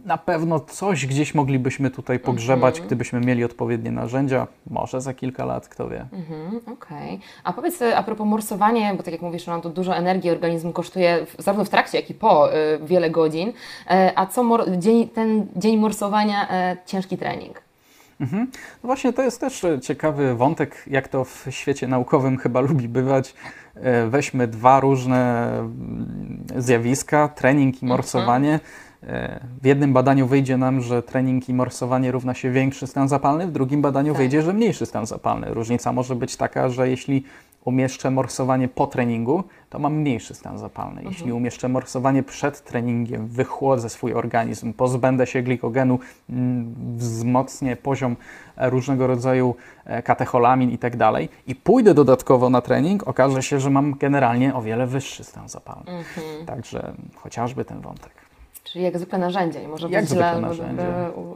[0.05, 4.47] Na pewno coś gdzieś moglibyśmy tutaj pogrzebać, gdybyśmy mieli odpowiednie narzędzia.
[4.70, 6.05] Może za kilka lat, kto wie.
[6.14, 7.20] Mhm, Okej.
[7.43, 10.74] A powiedz e, a propos morsowania, bo tak jak mówisz, ono to dużo energii organizm
[10.74, 13.53] kosztuje zarówno w trakcie, jak i po y, wiele godzin.
[13.89, 16.47] E, a co dzień, ten dzień morsowania,
[16.86, 17.69] ciężki trening?
[18.20, 18.48] Mhm.
[18.84, 22.88] No właśnie, to jest też e, ciekawy wątek, jak to w świecie naukowym chyba lubi
[22.90, 23.34] bywać.
[23.76, 28.60] E, Weźmy dwa różne mm, zjawiska, trening i morsowanie.
[29.04, 33.48] E, W jednym badaniu wyjdzie nam, że trening i morsowanie równa się większy stan zapalny,
[33.48, 34.18] w drugim badaniu Tak.
[34.22, 35.54] wyjdzie, że mniejszy stan zapalny.
[35.54, 37.24] Różnica może być taka, że jeśli
[37.66, 41.03] umieszczę morsowanie po treningu, to mam mniejszy stan zapalny.
[41.03, 45.99] Jeśli umieszczę morsowanie przed treningiem, wychłodzę swój organizm, pozbędę się glikogenu,
[46.30, 48.16] mm, wzmocnię poziom
[48.57, 49.55] e, różnego rodzaju
[49.86, 54.55] e, katecholamin i tak dalej i pójdę dodatkowo na trening, okaże się, że mam generalnie
[54.55, 55.91] o wiele wyższy stan zapalny.
[56.45, 58.29] Także chociażby ten wątek.
[58.72, 60.32] Czyli jak zwykle narzędzie i może Jak być dla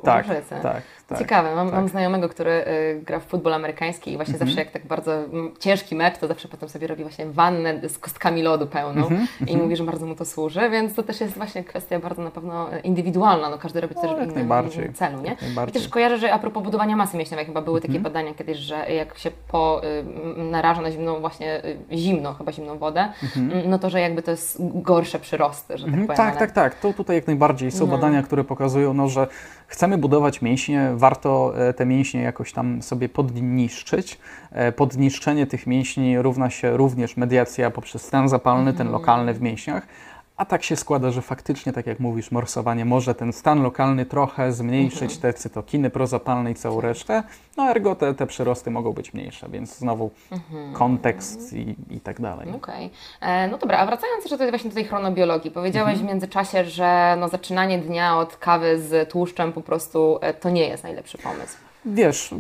[0.04, 0.56] Tak, użycy.
[0.64, 1.20] tak, tak.
[1.20, 1.76] Ciekawe, mam, tak.
[1.76, 4.50] mam znajomego, który y, gra w futbol amerykański i właśnie Mhm.
[4.50, 7.98] zawsze jak tak bardzo mm, ciężki mecz, to zawsze potem sobie robi właśnie wannę z
[7.98, 11.38] kostkami lodu pełną Mhm, i mówi, że bardzo mu to służy, więc to też jest
[11.38, 14.94] właśnie kwestia bardzo na pewno indywidualna, no każdy robi No, coś w innym, najbardziej.
[14.94, 15.36] celu, nie?
[15.68, 18.04] I też kojarzę, że a propos budowania masy mięśniowej, chyba były takie Mhm.
[18.04, 19.82] badania kiedyś, że jak się po,
[20.38, 23.08] y, naraża na zimną właśnie, y, zimną, chyba zimną wodę,
[23.38, 26.18] mm, no to, że jakby to jest gorsze przyrosty, że tak Mhm, powiem.
[26.32, 26.76] tak, tak, tak.
[26.76, 27.92] To tutaj jak najbardziej są No.
[27.92, 29.28] badania, które pokazują, no, że
[29.68, 34.20] chcemy budować mięśnie, warto e, te mięśnie jakoś tam sobie podniszczyć.
[34.52, 38.78] E, Podniszczenie tych mięśni równa się również mediacja poprzez stan zapalny, Mhm.
[38.78, 39.88] ten lokalny w mięśniach.
[40.38, 44.52] A tak się składa, że faktycznie, tak jak mówisz, morsowanie może ten stan lokalny trochę
[44.54, 45.22] zmniejszyć, Mhm.
[45.22, 47.24] te cytokiny prozapalne i całą resztę,
[47.58, 50.74] no ergo te, te przyrosty mogą być mniejsze, więc znowu Mhm.
[50.74, 52.48] kontekst i, i tak dalej.
[52.56, 52.90] Okej.
[53.22, 55.52] E, No dobra, a wracając jeszcze do, właśnie do tej chronobiologii.
[55.52, 56.08] Powiedziałeś Mhm.
[56.08, 60.68] w międzyczasie, że no, zaczynanie dnia od kawy z tłuszczem po prostu e, to nie
[60.68, 61.58] jest najlepszy pomysł.
[61.86, 62.34] Wiesz,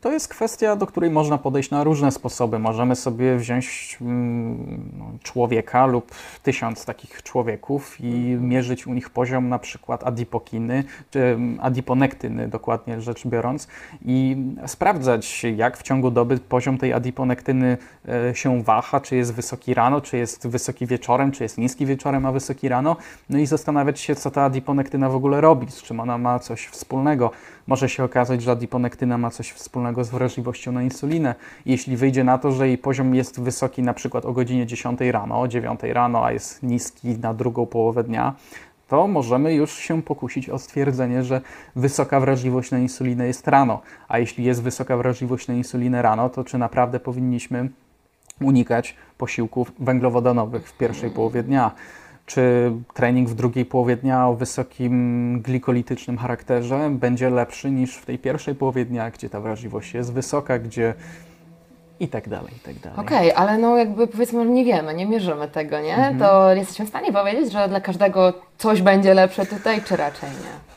[0.00, 2.58] to jest kwestia, do której można podejść na różne sposoby.
[2.58, 6.10] Możemy sobie wziąć mm, no, człowieka lub
[6.42, 13.00] tysiąc takich człowieków i mierzyć u nich poziom na przykład adipokiny, czy mm, adiponektyny dokładnie
[13.00, 13.68] rzecz biorąc
[14.04, 19.74] i sprawdzać, jak w ciągu doby poziom tej adiponektyny e, się waha, czy jest wysoki
[19.74, 22.96] rano, czy jest wysoki wieczorem, czy jest niski wieczorem, a wysoki rano,
[23.30, 26.66] no i zastanawiać się, co ta adiponektyna w ogóle robi, z czym ona ma coś
[26.66, 27.30] wspólnego.
[27.66, 31.34] Może się okazać, że adiponektyna ma coś wspólnego z wrażliwością na insulinę.
[31.66, 35.40] Jeśli wyjdzie na to, że jej poziom jest wysoki na przykład o godzinie 10 rano,
[35.40, 38.34] o 9 rano, a jest niski na drugą połowę dnia,
[38.88, 41.40] to możemy już się pokusić o stwierdzenie, że
[41.76, 43.80] wysoka wrażliwość na insulinę jest rano.
[44.08, 47.68] A jeśli jest wysoka wrażliwość na insulinę rano, to czy naprawdę powinniśmy
[48.40, 51.70] unikać posiłków węglowodanowych w pierwszej połowie dnia?
[52.26, 58.18] Czy trening w drugiej połowie dnia o wysokim glikolitycznym charakterze będzie lepszy niż w tej
[58.18, 60.94] pierwszej połowie dnia, gdzie ta wrażliwość jest wysoka, gdzie
[62.00, 62.98] i tak dalej, i tak dalej.
[62.98, 65.96] Okej, ale no jakby powiedzmy, że nie wiemy, nie mierzymy tego, nie?
[65.96, 66.18] Mhm.
[66.18, 70.75] To jesteśmy w stanie powiedzieć, że dla każdego coś będzie lepsze tutaj, czy raczej nie?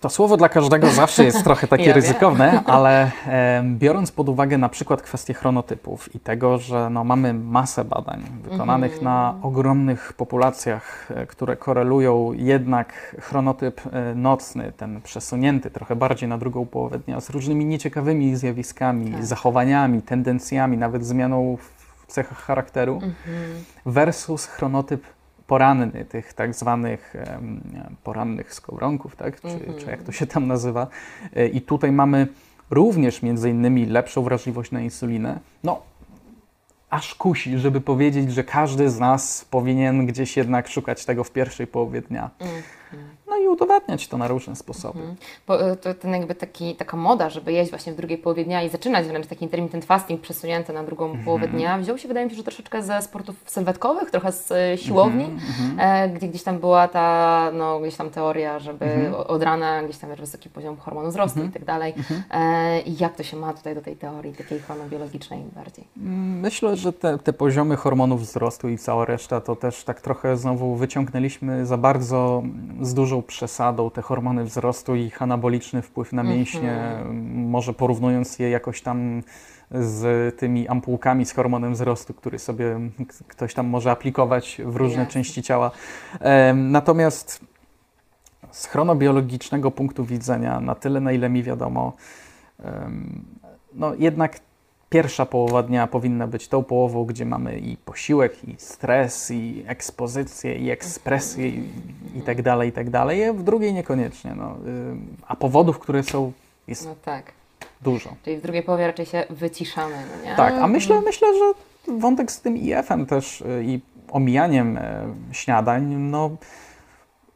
[0.00, 2.02] To słowo dla każdego zawsze jest trochę takie Ja wiem.
[2.02, 7.34] ryzykowne, ale e, biorąc pod uwagę na przykład kwestię chronotypów i tego, że no, mamy
[7.34, 9.04] masę badań wykonanych Mhm.
[9.04, 16.38] na ogromnych populacjach, e, które korelują jednak chronotyp e, nocny, ten przesunięty trochę bardziej na
[16.38, 19.24] drugą połowę dnia, z różnymi nieciekawymi zjawiskami, Tak.
[19.26, 23.14] zachowaniami, tendencjami, nawet zmianą w cechach charakteru, Mhm.
[23.86, 25.02] versus chronotyp
[25.48, 27.14] poranny, tych tak zwanych
[28.04, 29.40] porannych skowronków, tak?
[29.40, 29.78] czy, Mhm.
[29.78, 30.86] czy jak to się tam nazywa.
[31.36, 32.26] E, I tutaj mamy
[32.70, 35.40] również między innymi lepszą wrażliwość na insulinę.
[35.64, 35.82] No,
[36.90, 41.66] aż kusi, żeby powiedzieć, że każdy z nas powinien gdzieś jednak szukać tego w pierwszej
[41.66, 42.30] połowie dnia.
[42.40, 42.62] Mhm.
[43.44, 44.98] I udowadniać to na różne sposoby.
[45.46, 48.62] Bo y, to ten jakby taki, taka moda, żeby jeść właśnie w drugiej połowie dnia
[48.62, 51.24] i zaczynać wręcz taki intermittent fasting przesunięty na drugą Mhm.
[51.24, 54.78] połowę dnia, wziął się wydaje mi się, że troszeczkę ze sportów sylwetkowych, trochę z y,
[54.78, 59.14] siłowni, Mhm, e, gdzie gdzieś tam była ta, no gdzieś tam teoria, żeby Mhm.
[59.14, 61.94] od rana gdzieś tam wysoki poziom hormonu wzrostu i tak dalej.
[61.96, 62.22] Mhm.
[62.30, 65.84] E, I jak to się ma tutaj do tej teorii takiej chronobiologicznej bardziej?
[66.42, 70.74] Myślę, że te, te poziomy hormonów wzrostu i cała reszta to też tak trochę znowu
[70.76, 72.42] wyciągnęliśmy za bardzo
[72.80, 76.96] z dużą przesadą te hormony wzrostu i ich anaboliczny wpływ na mięśnie,
[77.34, 79.22] może porównując je jakoś tam
[79.70, 82.80] z tymi ampułkami z hormonem wzrostu, który sobie
[83.28, 85.12] ktoś tam może aplikować w różne Jasne.
[85.12, 85.70] części ciała.
[86.54, 87.40] Natomiast
[88.50, 91.92] z chronobiologicznego punktu widzenia, na tyle na ile mi wiadomo,
[93.74, 94.40] no jednak
[94.90, 100.54] pierwsza połowa dnia powinna być tą połową, gdzie mamy i posiłek, i stres, i ekspozycję,
[100.54, 101.68] i ekspresję, i,
[102.16, 103.32] i tak dalej, i tak dalej.
[103.32, 104.34] W drugiej niekoniecznie.
[104.36, 104.56] No.
[104.66, 106.32] Ym, A powodów, które są,
[106.68, 107.32] jest No tak.
[107.82, 108.14] dużo.
[108.24, 110.36] Czyli w drugiej połowie raczej się wyciszamy, no nie?
[110.36, 111.44] Tak, a myślę, myślę, że
[111.98, 113.80] wątek z tym IF-em też y, i
[114.10, 116.30] omijaniem e, śniadań, no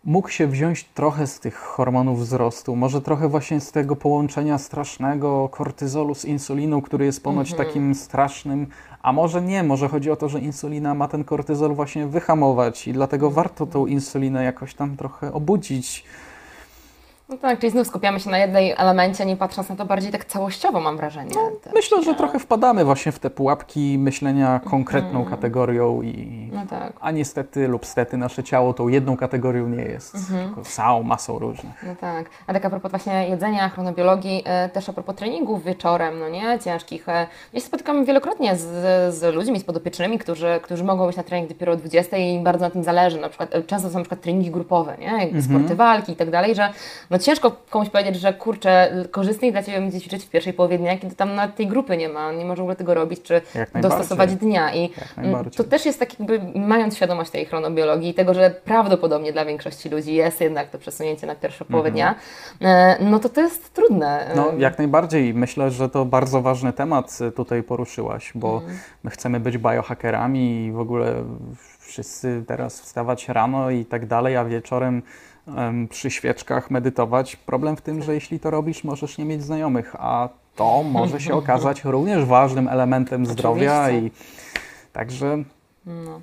[0.04, 5.48] mógł się wziąć trochę z tych hormonów wzrostu, może trochę właśnie z tego połączenia strasznego
[5.48, 7.68] kortyzolu z insuliną, który jest ponoć Mhm.
[7.68, 8.66] takim strasznym,
[9.02, 12.92] a może nie, może chodzi o to, że insulina ma ten kortyzol właśnie wyhamować i
[12.92, 16.04] dlatego warto tą insulinę jakoś tam trochę obudzić.
[17.32, 20.24] No tak, czyli znów skupiamy się na jednej elemencie, nie patrząc na to bardziej tak
[20.24, 21.30] całościowo, mam wrażenie.
[21.62, 26.92] Też, Myślę, że trochę wpadamy właśnie w te pułapki myślenia konkretną kategorią i No tak.
[27.00, 31.82] a niestety lub stety nasze ciało tą jedną kategorią nie jest, tylko całą masą różnych.
[31.86, 32.26] No tak.
[32.46, 36.58] A tak a propos właśnie jedzenia, chronobiologii, e, też a propos treningów wieczorem, no nie,
[36.64, 37.08] ciężkich.
[37.08, 38.64] E, ja się spotykam wielokrotnie z,
[39.14, 42.44] z ludźmi, z podopiecznymi, którzy, którzy mogą być na trening dopiero o 20 i im
[42.44, 43.20] bardzo na tym zależy.
[43.20, 46.30] Na przykład, e, często są na przykład treningi grupowe, nie, jakby sporty walki i tak
[46.30, 46.72] dalej, że
[47.10, 50.98] no ciężko komuś powiedzieć, że kurczę, korzystniej dla Ciebie będzie ćwiczyć w pierwszej połowie dnia,
[50.98, 53.40] kiedy tam nawet tej grupy nie ma, nie może w ogóle tego robić, czy
[53.74, 54.74] dostosować dnia.
[54.74, 54.90] I
[55.56, 59.88] to też jest tak jakby, mając świadomość tej chronobiologii i tego, że prawdopodobnie dla większości
[59.88, 62.14] ludzi jest jednak to przesunięcie na pierwszą połowę dnia,
[62.60, 64.20] e, no to to jest trudne.
[64.20, 64.36] Mhm.
[64.36, 65.34] No, E, jak najbardziej.
[65.34, 68.62] Myślę, że to bardzo ważny temat y, tutaj poruszyłaś, bo
[69.02, 71.24] my chcemy być biohackerami i w ogóle
[71.78, 75.02] wszyscy teraz wstawać rano i tak dalej, a wieczorem em,
[75.88, 77.36] przy świeczkach medytować.
[77.36, 81.34] Problem w tym, że jeśli to robisz, możesz nie mieć znajomych, a to może się
[81.34, 84.10] okazać również ważnym elementem zdrowia i
[84.92, 85.38] także
[85.86, 86.20] No.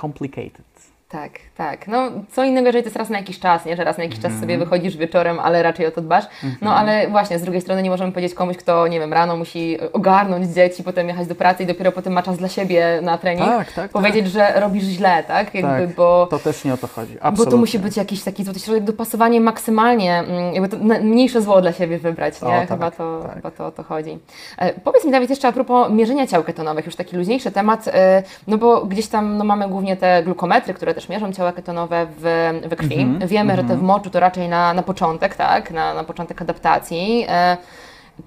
[0.00, 0.62] complicated.
[1.08, 1.88] Tak, tak.
[1.88, 3.76] No, co innego, jeżeli to jest raz na jakiś czas, nie?
[3.76, 6.24] Że raz na jakiś czas sobie wychodzisz wieczorem, ale raczej o to dbasz.
[6.60, 9.78] No, ale właśnie, z drugiej strony nie możemy powiedzieć komuś, kto, nie wiem, rano musi
[9.92, 13.48] ogarnąć dzieci, potem jechać do pracy i dopiero potem ma czas dla siebie na trening.
[13.48, 15.54] Tak, tak, Powiedzieć, że robisz źle, tak?
[15.54, 16.26] Jakby, Tak, bo...
[16.30, 17.14] To też nie o to chodzi.
[17.14, 17.50] Bo Absolutnie.
[17.50, 21.72] to musi być jakiś taki złoty środek, dopasowanie maksymalnie, mm, jakby to mniejsze zło dla
[21.72, 22.48] siebie wybrać, nie?
[22.48, 23.34] O, tak, chyba, to, tak.
[23.34, 24.18] chyba to o to chodzi.
[24.58, 28.22] E, powiedz mi, Dawid, jeszcze a propos mierzenia ciał ketonowych, już taki luźniejszy temat, e,
[28.46, 32.22] no bo gdzieś tam no, mamy głównie te glukometry, które też mierzą ciała ketonowe w,
[32.68, 33.00] we krwi.
[33.00, 35.70] Mhm, Wiemy, że te w moczu to raczej na, na początek, tak?
[35.70, 37.24] Na, na początek adaptacji.
[37.28, 37.56] E,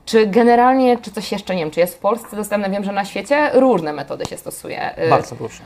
[0.05, 2.69] czy generalnie, czy coś jeszcze, nie wiem, czy jest w Polsce dostępne?
[2.69, 4.95] Wiem, że na świecie różne metody się stosuje.
[4.95, 5.65] E, Bardzo różne.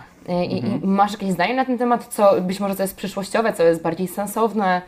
[0.50, 3.64] i, i masz jakieś zdanie na ten temat, co być może co jest przyszłościowe, co
[3.64, 4.82] jest bardziej sensowne?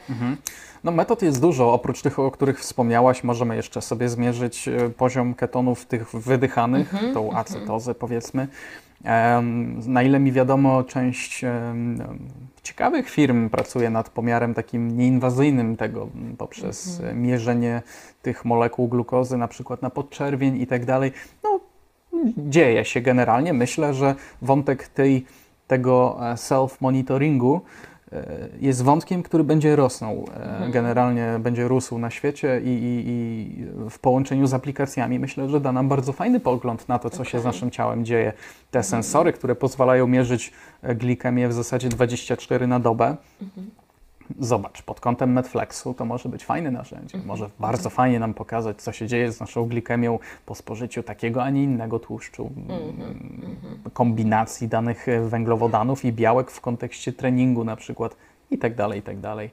[0.84, 5.34] No metod jest dużo, oprócz tych, o których wspomniałaś, możemy jeszcze sobie zmierzyć e, poziom
[5.34, 8.48] ketonów tych wydychanych, tą acetozę powiedzmy.
[9.88, 11.46] Na ile mi wiadomo, część
[12.68, 17.82] ciekawych firm pracuje nad pomiarem takim nieinwazyjnym tego poprzez e, mierzenie
[18.22, 21.12] tych molekuł glukozy, na przykład na podczerwień i tak dalej.
[21.44, 21.60] No,
[22.38, 23.54] dzieje się generalnie.
[23.54, 25.26] Myślę, że wątek tej,
[25.68, 27.60] tego e, self-monitoringu
[28.60, 34.00] jest wątkiem, który będzie rosnął, e, generalnie będzie rósł na świecie i, i, i w
[34.00, 37.44] połączeniu z aplikacjami myślę, że da nam bardzo fajny pogląd na to, co się z
[37.44, 38.34] naszym ciałem dzieje.
[38.72, 43.18] Te sensory, które pozwalają mierzyć e, glikemię w zasadzie 24 na dobę,
[44.40, 47.18] Zobacz, pod kątem Netflixu to może być fajne narzędzie.
[47.26, 51.50] Może bardzo fajnie nam pokazać, co się dzieje z naszą glikemią po spożyciu takiego, a
[51.50, 53.56] nie innego tłuszczu, mm,
[53.94, 58.16] kombinacji danych e, węglowodanów i białek w kontekście treningu na przykład
[58.52, 59.50] i tak dalej, i tak dalej.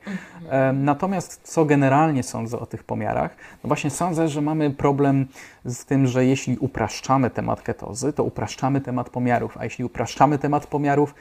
[0.50, 3.36] E, Natomiast co generalnie sądzę o tych pomiarach?
[3.64, 5.26] No właśnie sądzę, że mamy problem
[5.64, 10.66] z tym, że jeśli upraszczamy temat ketozy, to upraszczamy temat pomiarów, a jeśli upraszczamy temat
[10.66, 11.14] pomiarów,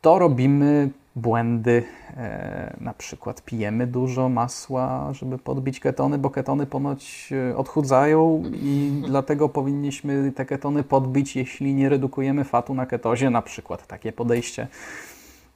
[0.00, 1.82] to robimy błędy.
[2.16, 8.92] E, na przykład pijemy dużo masła, żeby podbić ketony, bo ketony ponoć e, odchudzają i
[9.08, 14.68] dlatego powinniśmy te ketony podbić, jeśli nie redukujemy fatu na ketozie, na przykład takie podejście.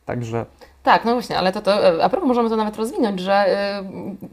[0.06, 0.46] Także
[0.88, 3.82] Tak, no właśnie, ale to, to e, a propos możemy to nawet rozwinąć, że e,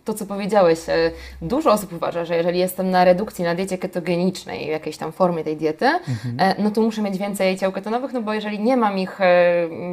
[0.05, 4.65] to, co powiedziałeś, e, dużo osób uważa, że jeżeli jestem na redukcji, na diecie ketogenicznej,
[4.65, 8.21] w jakiejś tam formie tej diety, e, no to muszę mieć więcej ciał ketonowych, no
[8.21, 9.19] bo jeżeli nie mam ich,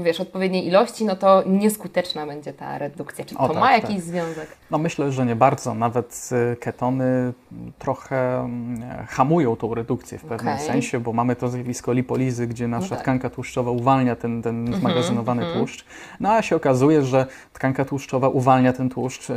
[0.02, 3.24] wiesz, odpowiedniej ilości, no to nieskuteczna będzie ta redukcja.
[3.24, 3.82] Czy to O, tak, ma tak.
[3.82, 4.48] jakiś związek?
[4.70, 5.74] No myślę, że nie bardzo.
[5.74, 7.32] Nawet y, ketony
[7.78, 10.66] trochę mm, hamują tą redukcję w pewnym Okej.
[10.66, 13.00] sensie, bo mamy to zjawisko lipolizy, gdzie nasza tak.
[13.00, 15.84] tkanka tłuszczowa uwalnia ten, ten zmagazynowany tłuszcz.
[16.20, 19.28] No a się okazuje, że tkanka tłuszczowa uwalnia ten tłuszcz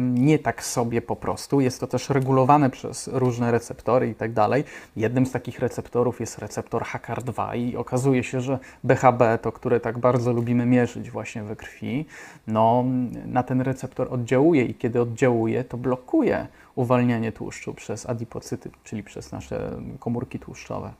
[0.00, 1.60] nie tak sobie po prostu.
[1.60, 4.64] Jest to też regulowane przez różne receptory i tak dalej.
[4.96, 9.98] Jednym z takich receptorów jest receptor HACR2 i okazuje się, że BHB, to które tak
[9.98, 12.06] bardzo lubimy mierzyć właśnie we krwi,
[12.46, 12.84] no
[13.26, 19.32] na ten receptor oddziałuje i kiedy oddziałuje, to blokuje uwalnianie tłuszczu przez adipocyty, czyli przez
[19.32, 20.92] nasze komórki tłuszczowe.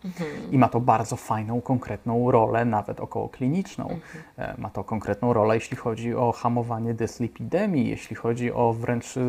[0.51, 3.99] I ma to bardzo fajną, konkretną rolę, nawet okołokliniczną.
[4.39, 9.21] E, Ma to konkretną rolę, jeśli chodzi o hamowanie dyslipidemii, jeśli chodzi o wręcz y,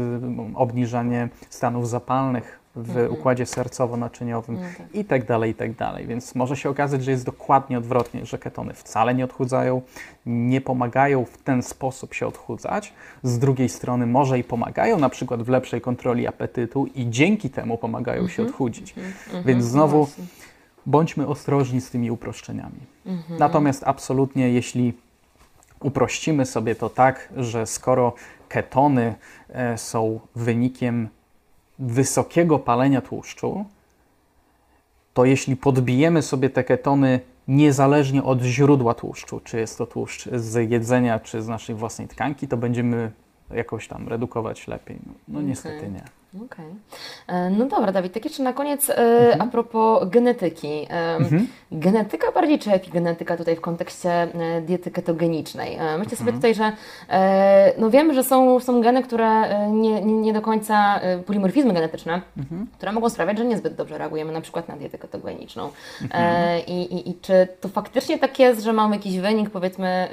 [0.56, 4.58] obniżanie stanów zapalnych w układzie sercowo-naczyniowym
[4.94, 6.08] i tak dalej, i tak dalej.
[6.08, 9.82] Więc może się okazać, że jest dokładnie odwrotnie, że ketony wcale nie odchudzają,
[10.26, 12.94] nie pomagają w ten sposób się odchudzać.
[13.24, 17.78] Z drugiej strony może i pomagają na przykład w lepszej kontroli apetytu i dzięki temu
[17.78, 18.96] pomagają się odchudzić.
[19.46, 20.08] Więc znowu
[20.86, 22.80] bądźmy ostrożni z tymi uproszczeniami.
[23.40, 24.94] Natomiast absolutnie, jeśli
[25.80, 28.14] uprościmy sobie to tak, że skoro
[28.50, 29.16] ketony
[29.50, 31.10] e, są wynikiem
[31.80, 33.66] wysokiego palenia tłuszczu,
[35.14, 40.72] to jeśli podbijemy sobie te ketony niezależnie od źródła tłuszczu, czy jest to tłuszcz z
[40.72, 43.12] jedzenia, czy z naszej własnej tkanki, to będziemy
[43.52, 44.98] jakoś tam redukować lepiej.
[45.06, 46.04] No, no niestety nie.
[46.46, 46.66] Okej.
[47.28, 49.42] E, No dobra, Dawid, tak jeszcze na koniec e, Mhm.
[49.42, 50.88] a propos genetyki.
[50.90, 51.18] E,
[51.72, 54.28] Genetyka bardziej czy epigenetyka tutaj w kontekście
[54.62, 55.78] diety ketogenicznej?
[55.98, 56.36] Myślę sobie Mhm.
[56.36, 56.72] tutaj, że
[57.78, 62.68] no wiemy, że są, są geny, które nie, nie, do końca, polimorfizmy genetyczne, Mhm.
[62.78, 65.70] które mogą sprawiać, że niezbyt dobrze reagujemy na przykład na dietę ketogeniczną.
[66.02, 66.60] Mhm.
[66.68, 70.08] I, i, I czy to faktycznie tak jest, że mamy jakiś wynik powiedzmy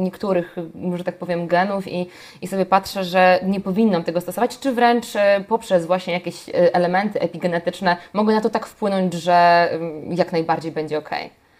[0.00, 0.56] niektórych,
[0.96, 2.06] że tak powiem, genów i,
[2.42, 5.06] i sobie patrzę, że nie powinnam tego stosować, czy wręcz
[5.52, 10.72] poprzez właśnie jakieś e, elementy epigenetyczne mogę na to tak wpłynąć, że em, jak najbardziej
[10.72, 11.10] będzie ok.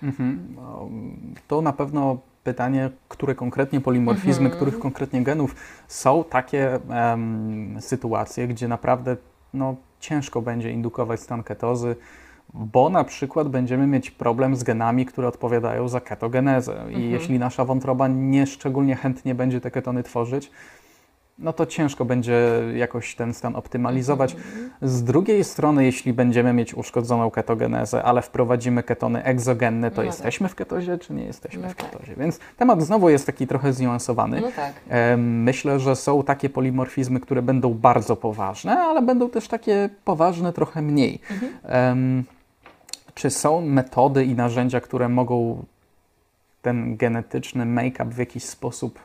[0.02, 0.54] Mhm.
[0.56, 0.88] No,
[1.48, 5.54] To na pewno pytanie, które konkretnie polimorfizmy, których konkretnie genów
[5.88, 9.16] są takie em, sytuacje, gdzie naprawdę
[9.54, 11.96] no, ciężko będzie indukować stan ketozy,
[12.54, 16.84] bo na przykład będziemy mieć problem z genami, które odpowiadają za ketogenezę.
[16.90, 20.50] I jeśli nasza wątroba nie szczególnie chętnie będzie te ketony tworzyć,
[21.42, 24.36] no to ciężko będzie jakoś ten stan optymalizować.
[24.82, 30.06] Z drugiej strony, jeśli będziemy mieć uszkodzoną ketogenezę, ale wprowadzimy ketony egzogenne, to No tak.
[30.06, 31.90] jesteśmy w ketozie, czy nie jesteśmy No w tak.
[31.90, 32.14] ketozie?
[32.16, 34.40] Więc temat znowu jest taki trochę zniuansowany.
[34.40, 34.72] No tak.
[34.88, 40.52] Em, Myślę, że są takie polimorfizmy, które będą bardzo poważne, ale będą też takie poważne
[40.52, 41.20] trochę mniej.
[41.30, 42.24] Mhm.
[43.14, 45.64] Czy są metody i narzędzia, które mogą
[46.62, 48.98] ten genetyczny make-up w jakiś sposób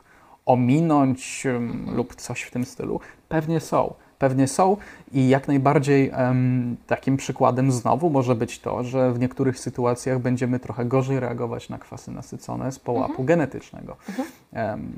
[0.48, 1.46] ominąć
[1.92, 3.00] lub coś w tym stylu?
[3.28, 3.94] Pewnie są.
[4.18, 4.76] Pewnie są
[5.12, 6.12] i jak najbardziej
[6.86, 11.78] takim przykładem znowu może być to, że w niektórych sytuacjach będziemy trochę gorzej reagować na
[11.78, 13.96] kwasy nasycone z połapu genetycznego.
[14.52, 14.92] Em,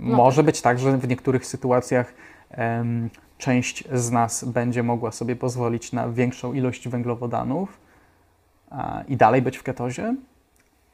[0.00, 2.14] może być tak, że w niektórych sytuacjach
[3.38, 7.78] część z nas będzie mogła sobie pozwolić na większą ilość węglowodanów
[9.08, 10.14] i dalej być w ketozie,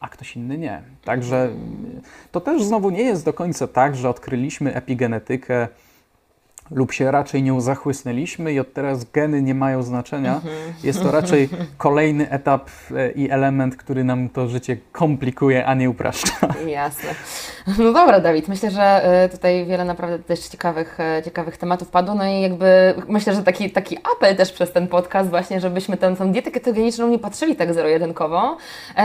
[0.05, 0.83] a ktoś inny nie.
[1.05, 1.51] Także
[2.33, 5.69] to też znowu nie jest do końca tak, że odkryliśmy epigenetykę
[6.71, 10.41] lub się raczej nią zachłysnęliśmy i od teraz geny nie mają znaczenia.
[10.85, 15.91] Jest to raczej kolejny etap e, i element, który nam to życie komplikuje, a nie
[15.91, 16.33] upraszcza.
[16.67, 17.11] Jasne.
[17.79, 22.15] No dobra, Dawid, myślę, że e, tutaj wiele naprawdę też ciekawych, e, ciekawych tematów padło.
[22.15, 26.17] No i jakby myślę, że taki, taki apel też przez ten podcast właśnie, żebyśmy tę,
[26.17, 28.57] tę dietę ketogeniczną nie patrzyli tak zero-jedynkowo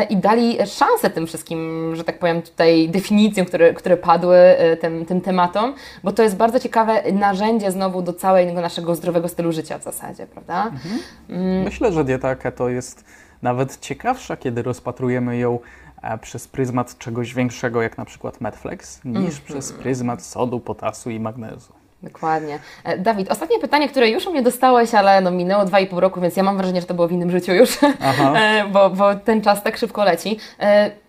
[0.09, 4.37] i dali szansę tym wszystkim, że tak powiem tutaj definicjom, które, które padły
[4.81, 9.51] tym, tym tematom, bo to jest bardzo ciekawe narzędzie znowu do całego naszego zdrowego stylu
[9.51, 10.71] życia w zasadzie, prawda?
[11.63, 13.05] Myślę, że dieta keto jest
[13.41, 15.59] nawet ciekawsza, kiedy rozpatrujemy ją
[16.01, 21.19] e, przez pryzmat czegoś większego, jak na przykład Netflix, niż przez pryzmat sodu, potasu i
[21.19, 21.73] magnezu.
[22.03, 22.59] Dokładnie.
[22.83, 26.35] E, Dawid, ostatnie pytanie, które już u mnie dostałeś, ale no minęło 2,5 roku, więc
[26.35, 27.77] ja mam wrażenie, że to było w innym życiu już.
[28.35, 30.39] E, bo, bo ten czas tak szybko leci.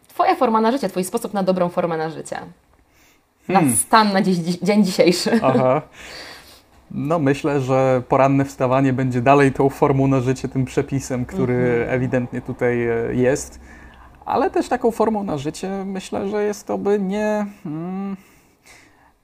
[0.08, 2.36] Twoja forma na życie, Twój sposób na dobrą formę na życie.
[3.48, 3.76] Na Hmm.
[3.76, 5.40] stan na dziś, dzień dzisiejszy.
[5.42, 5.82] Aha.
[6.90, 12.40] No myślę, że poranne wstawanie będzie dalej tą formą na życie, tym przepisem, który ewidentnie
[12.40, 13.60] tutaj e, jest.
[14.24, 17.46] Ale też taką formą na życie myślę, że jest to, by nie.
[17.66, 18.16] Mm,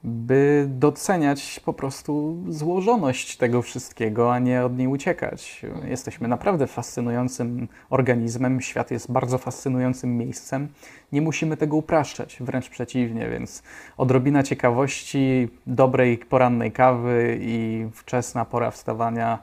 [0.07, 5.65] by doceniać po prostu złożoność tego wszystkiego, a nie od niej uciekać.
[5.87, 10.67] Jesteśmy naprawdę fascynującym organizmem, świat jest bardzo fascynującym miejscem.
[11.11, 13.63] Nie musimy tego upraszczać, wręcz przeciwnie, więc
[13.97, 19.39] odrobina ciekawości, dobrej porannej kawy i wczesna pora wstawania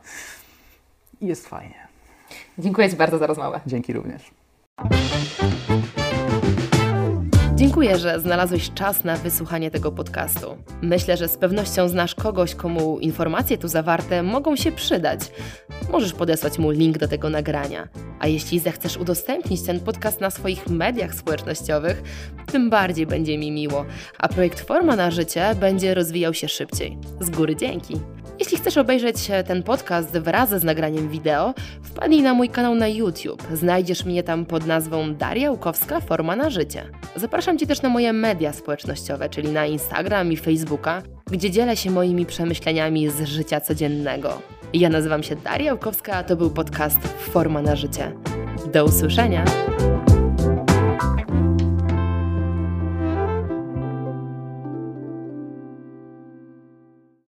[1.21, 1.89] jest fajnie.
[2.59, 3.61] Dziękuję Ci bardzo za rozmowę.
[3.67, 4.31] Dzięki również.
[7.65, 10.57] Dziękuję, że znalazłeś czas na wysłuchanie tego podcastu.
[10.83, 15.21] Myślę, że z pewnością znasz kogoś, komu informacje tu zawarte mogą się przydać.
[15.93, 17.89] Możesz podesłać mu link do tego nagrania.
[18.21, 22.03] A jeśli zechcesz udostępnić ten podcast na swoich mediach społecznościowych,
[22.53, 23.85] tym bardziej będzie mi miło,
[24.19, 26.99] a projekt Forma na Życie będzie rozwijał się szybciej.
[27.21, 28.01] Z góry dzięki!
[28.39, 33.43] Jeśli chcesz obejrzeć ten podcast wraz z nagraniem wideo, wpadnij na mój kanał na YouTube.
[33.53, 36.91] Znajdziesz mnie tam pod nazwą Daria Łukowska Forma na Życie.
[37.17, 41.91] Zapraszam Cię też na moje media społecznościowe, czyli na Instagram i Facebooka, gdzie dzielę się
[41.91, 44.43] moimi przemyśleniami z życia codziennego.
[44.73, 48.13] Ja nazywam się Daria Łukowska, a to był podcast Forma na Życie.
[48.73, 49.45] Do usłyszenia!